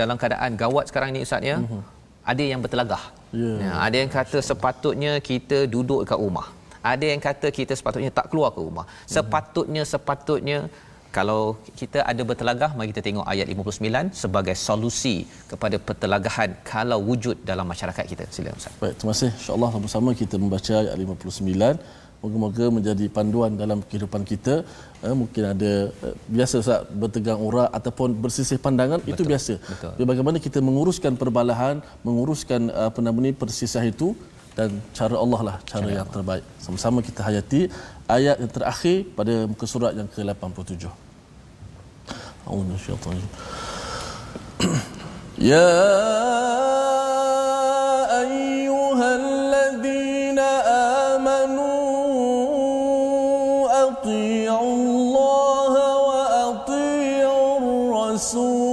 [0.00, 1.58] dalam keadaan gawat sekarang ni Ustaz ya.
[1.60, 1.95] Mm-hmm.
[2.32, 3.04] Ada yang bertelagah.
[3.30, 3.58] Yeah.
[3.62, 6.46] Ya, ada yang kata sepatutnya kita duduk kat rumah.
[6.92, 8.86] Ada yang kata kita sepatutnya tak keluar ke rumah.
[9.16, 10.58] Sepatutnya sepatutnya
[11.16, 11.42] kalau
[11.80, 15.16] kita ada bertelagah mari kita tengok ayat 59 sebagai solusi
[15.50, 18.24] kepada pertelagahan kalau wujud dalam masyarakat kita.
[18.34, 18.74] Silakan ustaz.
[18.82, 19.30] Baik terima kasih.
[19.38, 24.54] Insyaallah sama-sama kita membaca ayat 59 moga-moga menjadi panduan dalam kehidupan kita.
[25.04, 25.72] Uh, mungkin ada
[26.06, 29.54] uh, biasa Ustaz bertegang ura ataupun bersisih pandangan betul, itu biasa.
[29.60, 30.06] betul.
[30.10, 34.08] bagaimana kita menguruskan perbalahan menguruskan uh, apa nama ni persisah itu
[34.56, 36.14] dan cara Allah lah cara, cara yang Allah.
[36.16, 36.44] terbaik.
[36.64, 37.60] Sama-sama kita hayati
[38.08, 40.88] ayat yang terakhir pada muka surat yang ke-87.
[42.46, 43.28] A'udzu billahi
[45.52, 45.66] Ya
[54.06, 55.74] أطيعوا الله
[56.08, 58.66] وأطيعوا الرسول.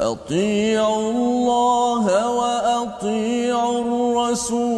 [0.00, 2.04] أطيعوا الله
[2.38, 4.69] وأطيعوا الرسول.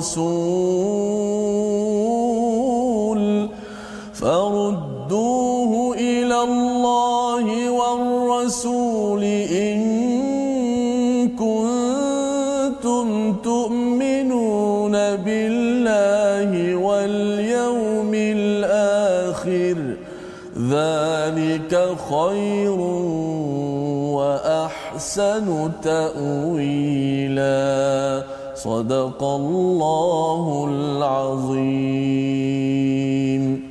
[0.00, 0.40] والرسول
[4.14, 9.80] فردوه إلى الله والرسول إن
[11.36, 13.06] كنتم
[13.44, 19.76] تؤمنون بالله واليوم الآخر
[20.56, 21.72] ذلك
[22.10, 22.80] خير
[24.16, 27.50] وأحسن تأويلا.
[28.59, 31.85] صدق الله العظيم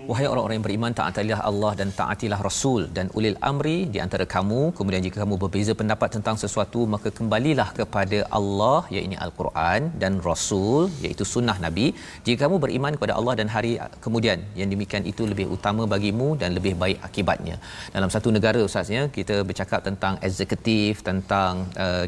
[0.09, 4.61] Wahai orang-orang yang beriman taatilah Allah dan taatilah Rasul dan ulil amri di antara kamu.
[4.77, 10.89] Kemudian jika kamu berbeza pendapat tentang sesuatu maka kembalilah kepada Allah iaitu Al-Quran dan Rasul
[11.05, 11.85] iaitu sunnah Nabi.
[12.25, 13.73] Jika kamu beriman kepada Allah dan hari
[14.05, 17.57] kemudian yang demikian itu lebih utama bagimu dan lebih baik akibatnya.
[17.97, 21.53] Dalam satu negara ustaznya kita bercakap tentang eksekutif tentang
[21.85, 22.05] uh,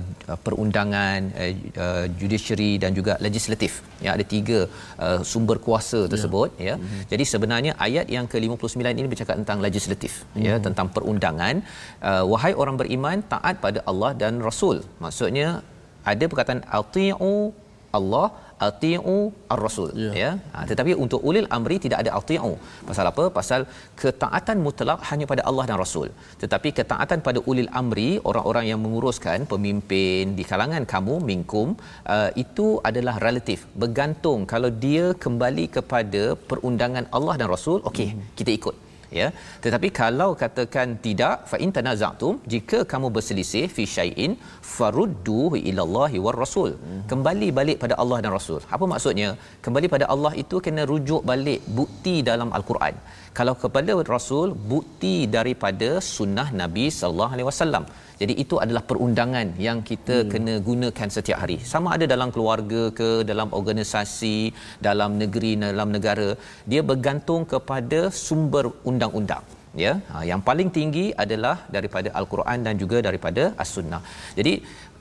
[0.47, 1.53] perundangan uh,
[1.85, 3.85] uh, judiciary dan juga legislatif.
[4.05, 4.59] Ya ada tiga
[5.05, 6.75] uh, sumber kuasa tersebut ya, ya.
[6.81, 7.07] Mm-hmm.
[7.13, 10.43] jadi sebenarnya ayat yang ke-59 ini bercakap tentang legislatif hmm.
[10.47, 11.55] ya tentang perundangan
[12.09, 15.47] uh, wahai orang beriman taat pada Allah dan Rasul maksudnya
[16.11, 17.33] ada perkataan ati'u
[17.97, 18.27] Allah
[18.67, 19.17] ati'u
[19.53, 19.89] ar-rasul.
[20.03, 20.13] Yeah.
[20.21, 20.31] ya.
[20.53, 22.53] Ha, tetapi untuk ulil amri tidak ada ati'u
[22.89, 23.23] pasal apa?
[23.39, 23.61] Pasal
[24.01, 26.07] ketaatan mutlak hanya pada Allah dan Rasul.
[26.43, 31.67] Tetapi ketaatan pada ulil amri orang-orang yang menguruskan pemimpin di kalangan kamu minkum
[32.15, 33.59] uh, itu adalah relatif.
[33.83, 38.23] Bergantung kalau dia kembali kepada perundangan Allah dan Rasul okey hmm.
[38.39, 38.75] kita ikut
[39.19, 39.27] ya.
[39.63, 44.33] Tetapi kalau katakan tidak fa in tanaza'tum jika kamu berselisih fi syai'in
[44.75, 46.71] farudduhu ila Allahi war rasul.
[47.11, 48.61] Kembali balik pada Allah dan Rasul.
[48.75, 49.29] Apa maksudnya?
[49.65, 52.95] Kembali pada Allah itu kena rujuk balik bukti dalam al-Quran
[53.39, 57.85] kalau kepada Rasul bukti daripada sunnah Nabi sallallahu alaihi wasallam
[58.21, 60.29] jadi itu adalah perundangan yang kita hmm.
[60.31, 61.57] kena gunakan setiap hari.
[61.71, 64.37] Sama ada dalam keluarga ke dalam organisasi,
[64.87, 66.29] dalam negeri, dalam negara,
[66.71, 69.45] dia bergantung kepada sumber undang-undang.
[69.83, 74.01] Ya, ha, yang paling tinggi adalah daripada al-Quran dan juga daripada as-sunnah.
[74.37, 74.53] Jadi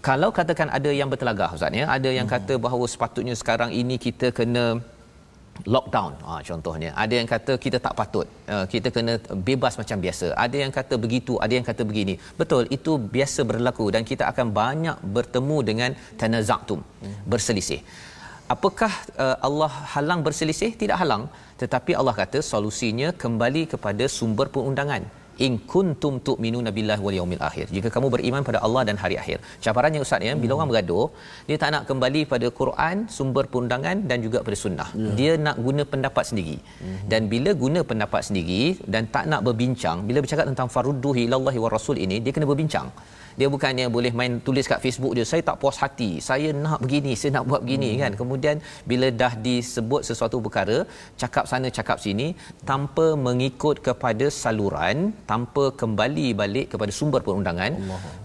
[0.09, 2.35] kalau katakan ada yang bertelagah ustaz ya, ada yang hmm.
[2.37, 4.65] kata bahawa sepatutnya sekarang ini kita kena
[5.75, 6.13] lockdown.
[6.27, 6.91] Ha, contohnya.
[7.05, 8.27] Ada yang kata kita tak patut.
[8.55, 9.15] Uh, kita kena
[9.51, 10.27] bebas macam biasa.
[10.45, 12.15] Ada yang kata begitu ada yang kata begini.
[12.41, 15.91] Betul itu biasa berlaku dan kita akan banyak bertemu dengan
[16.23, 16.81] tanaza'tum
[17.33, 17.81] berselisih.
[18.55, 18.93] Apakah
[19.25, 20.71] uh, Allah halang berselisih?
[20.83, 21.25] Tidak halang.
[21.63, 27.67] Tetapi Allah kata solusinya kembali kepada sumber perundangan in kuntum tu'minuna billahi wal yaumil akhir
[27.77, 30.57] jika kamu beriman pada Allah dan hari akhir cabarannya ustaz ya bila hmm.
[30.57, 31.07] orang bergaduh
[31.49, 35.15] dia tak nak kembali pada Quran sumber perundangan dan juga pada sunnah yeah.
[35.21, 36.99] dia nak guna pendapat sendiri hmm.
[37.13, 38.63] dan bila guna pendapat sendiri
[38.95, 42.89] dan tak nak berbincang bila bercakap tentang farudduhi ilallahi war rasul ini dia kena berbincang
[43.41, 47.13] dia bukannya boleh main tulis kat Facebook dia saya tak puas hati saya nak begini
[47.21, 48.01] saya nak buat begini hmm.
[48.03, 48.57] kan kemudian
[48.93, 50.79] bila dah disebut sesuatu perkara
[51.23, 52.29] cakap sana cakap sini
[52.71, 54.99] tanpa mengikut kepada saluran
[55.33, 57.73] tanpa kembali balik kepada sumber perundangan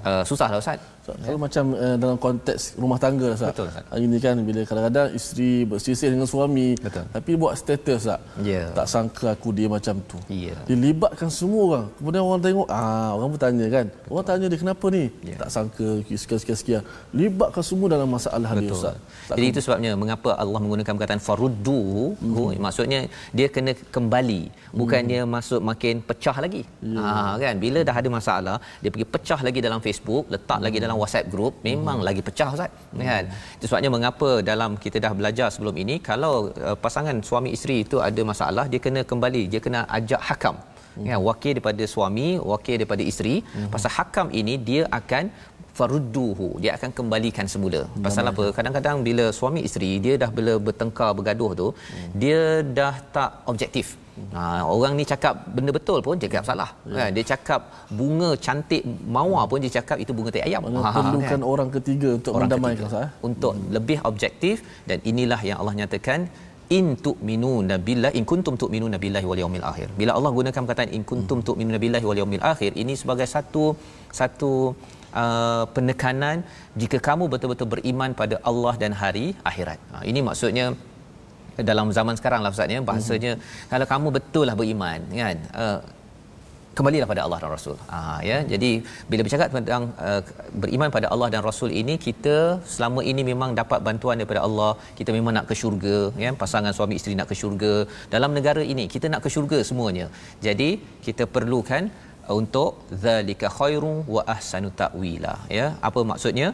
[0.09, 1.43] uh, susahlah ustaz kalau ya.
[1.45, 3.85] macam uh, dalam konteks rumah tangga lah Betul Ustaz.
[3.93, 7.05] Hari ni kan bila kadang-kadang isteri berselisih dengan suami Betul.
[7.13, 8.21] tapi buat status Ustaz.
[8.41, 8.73] Yeah.
[8.73, 10.17] Tak sangka aku dia macam tu.
[10.25, 10.57] Yeah.
[10.65, 11.85] Dia libatkan semua orang.
[12.01, 13.85] Kemudian orang tengok ah orang pun tanya kan.
[14.09, 15.03] Orang tanya dia kenapa ni?
[15.21, 15.39] Yeah.
[15.41, 16.81] Tak sangka sekian sekian
[17.13, 18.97] Libatkan semua dalam masalah dia Ustaz.
[19.29, 22.57] Tak Jadi itu sebabnya mengapa Allah menggunakan perkataan faruddu hmm.
[22.65, 22.99] maksudnya
[23.37, 24.41] dia kena kembali
[24.73, 25.29] bukannya hmm.
[25.29, 26.63] masuk makin pecah lagi.
[26.81, 27.05] Yeah.
[27.05, 30.65] Ha kan bila dah ada masalah dia pergi pecah lagi dalam Facebook, letak hmm.
[30.65, 32.07] lagi dalam dalam WhatsApp group memang hmm.
[32.07, 33.03] lagi pecah Ustaz hmm.
[33.09, 33.23] kan
[33.57, 36.33] itu sebabnya mengapa dalam kita dah belajar sebelum ini kalau
[36.67, 40.55] uh, pasangan suami isteri itu ada masalah dia kena kembali dia kena ajak hakam
[40.95, 41.05] hmm.
[41.09, 43.69] ya wakil daripada suami wakil daripada isteri hmm.
[43.75, 45.23] pasal hakam ini dia akan
[45.77, 51.11] farudduhu dia akan kembalikan semula pasal apa kadang-kadang bila suami isteri dia dah bila bertengkar
[51.19, 52.09] bergaduh tu hmm.
[52.23, 52.41] dia
[52.79, 53.87] dah tak objektif
[54.35, 54.41] Ha,
[54.73, 56.69] orang ni cakap benda betul pun dia cakap salah.
[56.87, 56.95] Ya.
[56.97, 57.09] Kan?
[57.15, 57.61] Dia cakap
[57.99, 58.83] bunga cantik
[59.15, 60.63] mawar pun dia cakap itu bunga tai ayam.
[60.63, 61.49] Ha, perlukan kan?
[61.53, 63.67] orang ketiga untuk orang mendamaikan ketiga, Untuk hmm.
[63.75, 66.19] lebih objektif dan inilah yang Allah nyatakan
[66.77, 69.87] in tu'minuna billahi in kuntum tu'minuna billahi wal yaumil akhir.
[69.99, 73.65] Bila Allah gunakan perkataan in kuntum tu'minuna billahi wal yaumil akhir ini sebagai satu
[74.19, 74.51] satu
[75.23, 76.37] uh, penekanan
[76.81, 79.79] jika kamu betul-betul beriman pada Allah dan hari akhirat.
[79.93, 80.65] Ha, ini maksudnya
[81.69, 83.67] dalam zaman sekarang lah Ustaz ya bahasanya mm-hmm.
[83.71, 85.79] kalau kamu betul lah beriman kan uh,
[86.77, 87.77] kembalilah pada Allah dan Rasul.
[87.93, 87.99] Ha,
[88.29, 88.37] ya.
[88.51, 88.71] Jadi
[89.11, 90.21] bila bercakap tentang uh,
[90.63, 92.35] beriman pada Allah dan Rasul ini kita
[92.75, 94.71] selama ini memang dapat bantuan daripada Allah.
[94.99, 96.31] Kita memang nak ke syurga, ya.
[96.43, 97.73] Pasangan suami isteri nak ke syurga.
[98.15, 100.07] Dalam negara ini kita nak ke syurga semuanya.
[100.47, 100.69] Jadi
[101.07, 101.83] kita perlukan
[102.39, 102.71] untuk
[103.03, 105.67] zalika khairum wa ahsanu ta'wila, ya.
[105.89, 106.49] Apa maksudnya?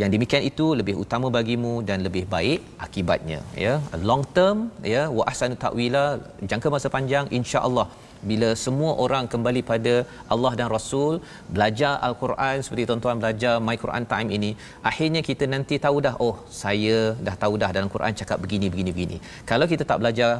[0.00, 3.74] yang demikian itu lebih utama bagimu dan lebih baik akibatnya ya
[4.08, 4.58] long term
[4.94, 6.04] ya wa ahsanu ta'wila
[6.50, 7.86] jangka masa panjang insya-Allah
[8.30, 9.94] bila semua orang kembali pada
[10.34, 11.14] Allah dan Rasul
[11.54, 14.50] belajar al-Quran seperti tuan-tuan belajar my Quran time ini
[14.90, 16.98] akhirnya kita nanti tahu dah oh saya
[17.28, 19.18] dah tahu dah dalam Quran cakap begini begini begini
[19.52, 20.30] kalau kita tak belajar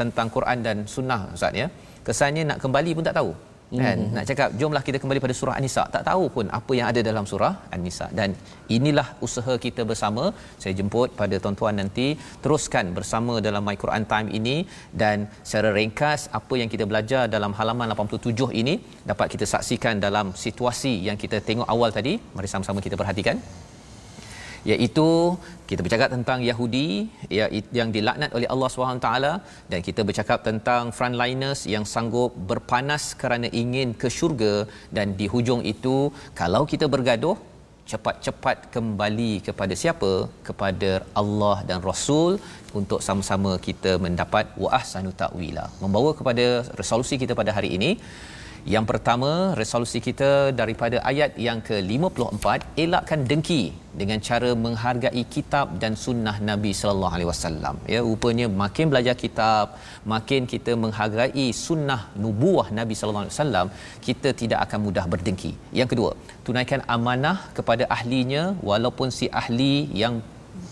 [0.00, 1.68] tentang Quran dan sunnah ustaz ya
[2.08, 3.32] kesannya nak kembali pun tak tahu
[3.78, 3.96] kan?
[3.98, 4.14] Mm-hmm.
[4.16, 5.84] nak cakap jomlah kita kembali pada surah an-nisa.
[5.94, 8.06] Tak tahu pun apa yang ada dalam surah an-nisa.
[8.18, 8.34] Dan
[8.76, 10.24] inilah usaha kita bersama.
[10.62, 12.06] Saya jemput pada tuan-tuan nanti
[12.44, 14.56] teruskan bersama dalam my Quran time ini.
[15.02, 18.76] Dan secara ringkas apa yang kita belajar dalam halaman 87 ini
[19.10, 22.14] dapat kita saksikan dalam situasi yang kita tengok awal tadi.
[22.36, 23.38] Mari sama-sama kita perhatikan
[24.70, 25.08] iaitu
[25.70, 26.88] kita bercakap tentang Yahudi
[27.38, 27.46] ya,
[27.78, 29.10] yang dilaknat oleh Allah SWT
[29.70, 34.54] dan kita bercakap tentang frontliners yang sanggup berpanas kerana ingin ke syurga
[34.96, 35.96] dan di hujung itu
[36.40, 37.36] kalau kita bergaduh
[37.90, 40.12] cepat-cepat kembali kepada siapa?
[40.48, 40.90] Kepada
[41.20, 42.38] Allah dan Rasul
[42.80, 45.66] untuk sama-sama kita mendapat wa'ah sanu ta'wila.
[45.82, 46.46] Membawa kepada
[46.80, 47.90] resolusi kita pada hari ini
[48.68, 55.96] yang pertama, resolusi kita daripada ayat yang ke-54, elakkan dengki dengan cara menghargai kitab dan
[55.96, 57.74] sunnah Nabi sallallahu alaihi wasallam.
[57.92, 59.80] Ya, rupanya makin belajar kitab,
[60.14, 63.66] makin kita menghargai sunnah nubuah Nabi sallallahu alaihi wasallam,
[64.06, 65.52] kita tidak akan mudah berdengki.
[65.80, 66.12] Yang kedua,
[66.44, 70.20] tunaikan amanah kepada ahlinya walaupun si ahli yang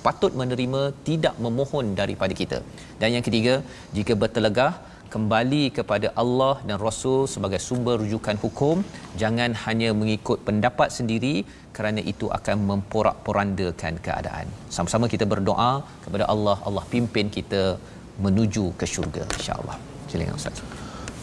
[0.04, 2.60] patut menerima tidak memohon daripada kita.
[3.00, 3.54] Dan yang ketiga,
[3.96, 4.72] jika bertelegah
[5.14, 8.76] kembali kepada Allah dan Rasul sebagai sumber rujukan hukum.
[9.22, 11.34] Jangan hanya mengikut pendapat sendiri
[11.76, 14.46] kerana itu akan memporak-porandakan keadaan.
[14.76, 15.72] Sama-sama kita berdoa
[16.06, 16.56] kepada Allah.
[16.70, 17.62] Allah pimpin kita
[18.26, 19.76] menuju ke syurga insya-Allah.
[20.10, 20.64] Silakan ustaz.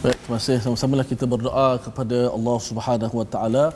[0.02, 0.58] Baik terima kasih.
[0.64, 3.66] Sama-samalah kita berdoa kepada Allah Subhanahu wa taala.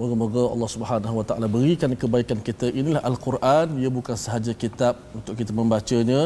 [0.00, 2.66] Moga-moga Allah Subhanahu Wa Taala berikan kebaikan kita.
[2.80, 6.20] Inilah Al-Quran, ia bukan sahaja kitab untuk kita membacanya,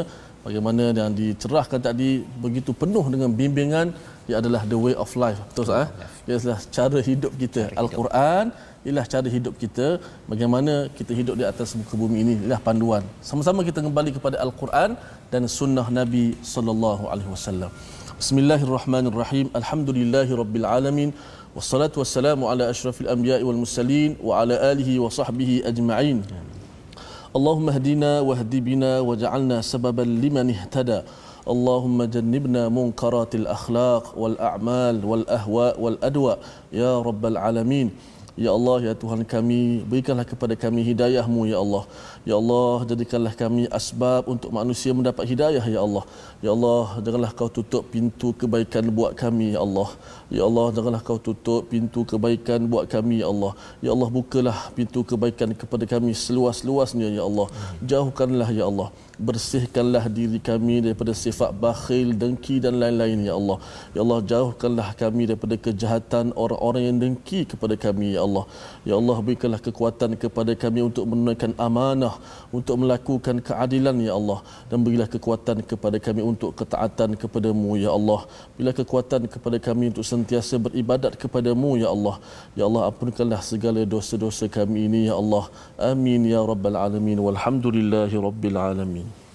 [0.46, 2.10] bagaimana yang dicerahkan tadi
[2.44, 3.88] begitu penuh dengan bimbingan
[4.30, 5.38] ia adalah the way of life.
[5.50, 5.88] Betul tak eh?
[6.26, 7.62] Ia adalah cara hidup kita.
[7.82, 8.44] al-Quran
[8.86, 9.86] ialah cara hidup kita.
[10.30, 13.04] Bagaimana kita hidup di atas muka bumi ini ialah panduan.
[13.30, 14.98] Sama-sama kita kembali kepada al-Quran
[15.32, 17.70] dan sunnah Nabi sallallahu alaihi wasallam.
[18.20, 19.46] Bismillahirrahmanirrahim.
[19.60, 21.10] Alhamdulillahirabbil alamin.
[21.56, 26.18] Wassalatu wassalamu ala asyrafil anbiya'i wal mursalin wa ala alihi wa sahbihi ajma'in
[27.35, 30.99] اللهم اهدنا واهد بنا واجعلنا سببا لمن اهتدى
[31.47, 36.37] اللهم جنبنا منكرات الاخلاق والاعمال والاهواء والادواء
[36.73, 37.89] يا رب العالمين
[38.39, 41.83] Ya Allah, Ya Tuhan kami, berikanlah kepada kami hidayahmu, Ya Allah.
[42.28, 46.04] Ya Allah, jadikanlah kami asbab untuk manusia mendapat hidayah, Ya Allah.
[46.44, 49.88] Ya Allah, janganlah kau tutup pintu kebaikan buat kami, Ya Allah.
[50.36, 53.52] Ya Allah, janganlah kau tutup pintu kebaikan buat kami, Ya Allah.
[53.86, 57.46] Ya Allah, bukalah pintu kebaikan kepada kami seluas-luasnya, Ya Allah.
[57.92, 63.58] Jauhkanlah, Ya Allah bersihkanlah diri kami daripada sifat bakhil, dengki dan lain-lain ya Allah.
[63.96, 68.44] Ya Allah jauhkanlah kami daripada kejahatan orang-orang yang dengki kepada kami ya Allah.
[68.84, 72.15] Ya Allah berikanlah kekuatan kepada kami untuk menunaikan amanah,
[72.52, 74.40] untuk melakukan keadilan ya Allah
[74.70, 78.20] dan berilah kekuatan kepada kami untuk ketaatan kepadamu ya Allah.
[78.56, 82.16] Bila kekuatan kepada kami untuk sentiasa beribadat kepadamu ya Allah.
[82.58, 85.44] Ya Allah ampunkanlah segala dosa-dosa kami ini ya Allah.
[85.76, 89.25] Amin ya rabbal alamin walhamdulillahi rabbil alamin.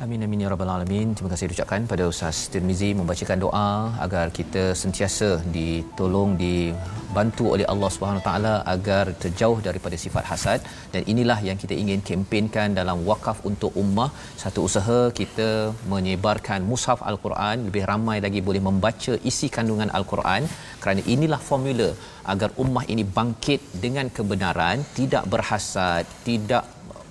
[0.00, 1.08] Amin amin ya rabbal alamin.
[1.16, 7.90] Terima kasih ucapkan pada Ustaz Tirmizi membacakan doa agar kita sentiasa ditolong dibantu oleh Allah
[7.94, 10.60] Subhanahu taala agar terjauh daripada sifat hasad.
[10.94, 14.08] Dan inilah yang kita ingin kempenkan dalam wakaf untuk ummah.
[14.42, 15.50] Satu usaha kita
[15.92, 20.48] menyebarkan mushaf al-Quran lebih ramai lagi boleh membaca isi kandungan al-Quran.
[20.80, 21.90] Kerana inilah formula
[22.32, 26.64] agar ummah ini bangkit dengan kebenaran tidak berhasad tidak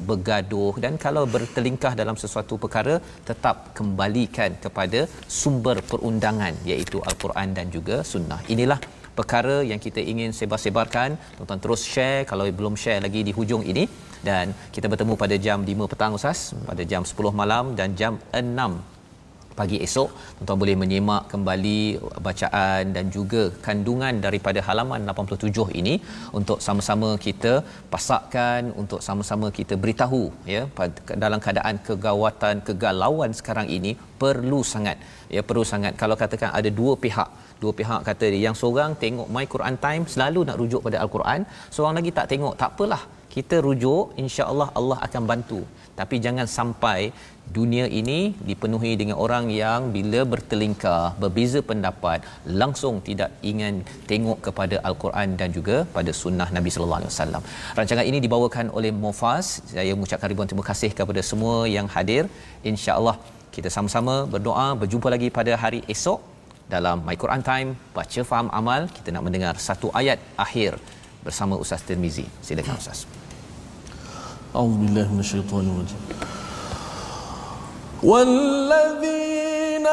[0.10, 2.96] bergaduh dan kalau bertelingkah dalam sesuatu perkara
[3.30, 5.02] tetap kembalikan kepada
[5.42, 8.42] sumber perundangan iaitu al-Quran dan juga sunnah.
[8.56, 8.80] Inilah
[9.20, 11.10] perkara yang kita ingin sebar-sebarkan.
[11.38, 13.86] Tuan-tuan terus share kalau belum share lagi di hujung ini
[14.30, 16.40] dan kita bertemu pada jam 5 petang Ustaz
[16.70, 19.01] pada jam 10 malam dan jam 6
[19.60, 20.10] pagi esok.
[20.36, 21.80] Tuan-tuan boleh menyemak kembali
[22.28, 25.96] bacaan dan juga kandungan daripada halaman 87 ini
[26.40, 27.54] untuk sama-sama kita
[27.94, 30.24] pasakkan untuk sama-sama kita beritahu
[30.54, 30.62] ya
[31.24, 34.98] dalam keadaan kegawatan kegalauan sekarang ini perlu sangat
[35.36, 35.94] ya perlu sangat.
[36.02, 37.30] Kalau katakan ada dua pihak
[37.64, 41.42] dua pihak kata yang seorang tengok my Quran time selalu nak rujuk pada al-Quran
[41.76, 43.04] seorang lagi tak tengok tak apalah.
[43.36, 45.60] Kita rujuk insya-Allah Allah akan bantu
[46.00, 47.00] tapi jangan sampai
[47.58, 48.20] dunia ini
[48.50, 52.20] dipenuhi dengan orang yang bila bertelingkar berbeza pendapat
[52.62, 53.76] langsung tidak ingin
[54.12, 57.44] tengok kepada al-Quran dan juga pada sunnah Nabi sallallahu alaihi wasallam.
[57.80, 59.48] Rancangan ini dibawakan oleh Mufas.
[59.76, 62.24] Saya mengucapkan ribuan terima kasih kepada semua yang hadir.
[62.72, 63.16] Insya-Allah
[63.56, 66.20] kita sama-sama berdoa berjumpa lagi pada hari esok
[66.74, 70.80] dalam My Quran Time baca faham amal kita nak mendengar satu ayat akhir
[71.26, 72.26] bersama Ustaz Tirmizi.
[72.48, 73.02] Silakan Ustaz.
[74.56, 76.02] أعوذ بالله من الشيطان الرجيم.
[78.04, 79.88] والذين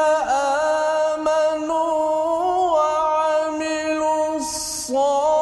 [1.15, 1.95] آمنوا
[2.75, 5.38] وعملوا الصالحات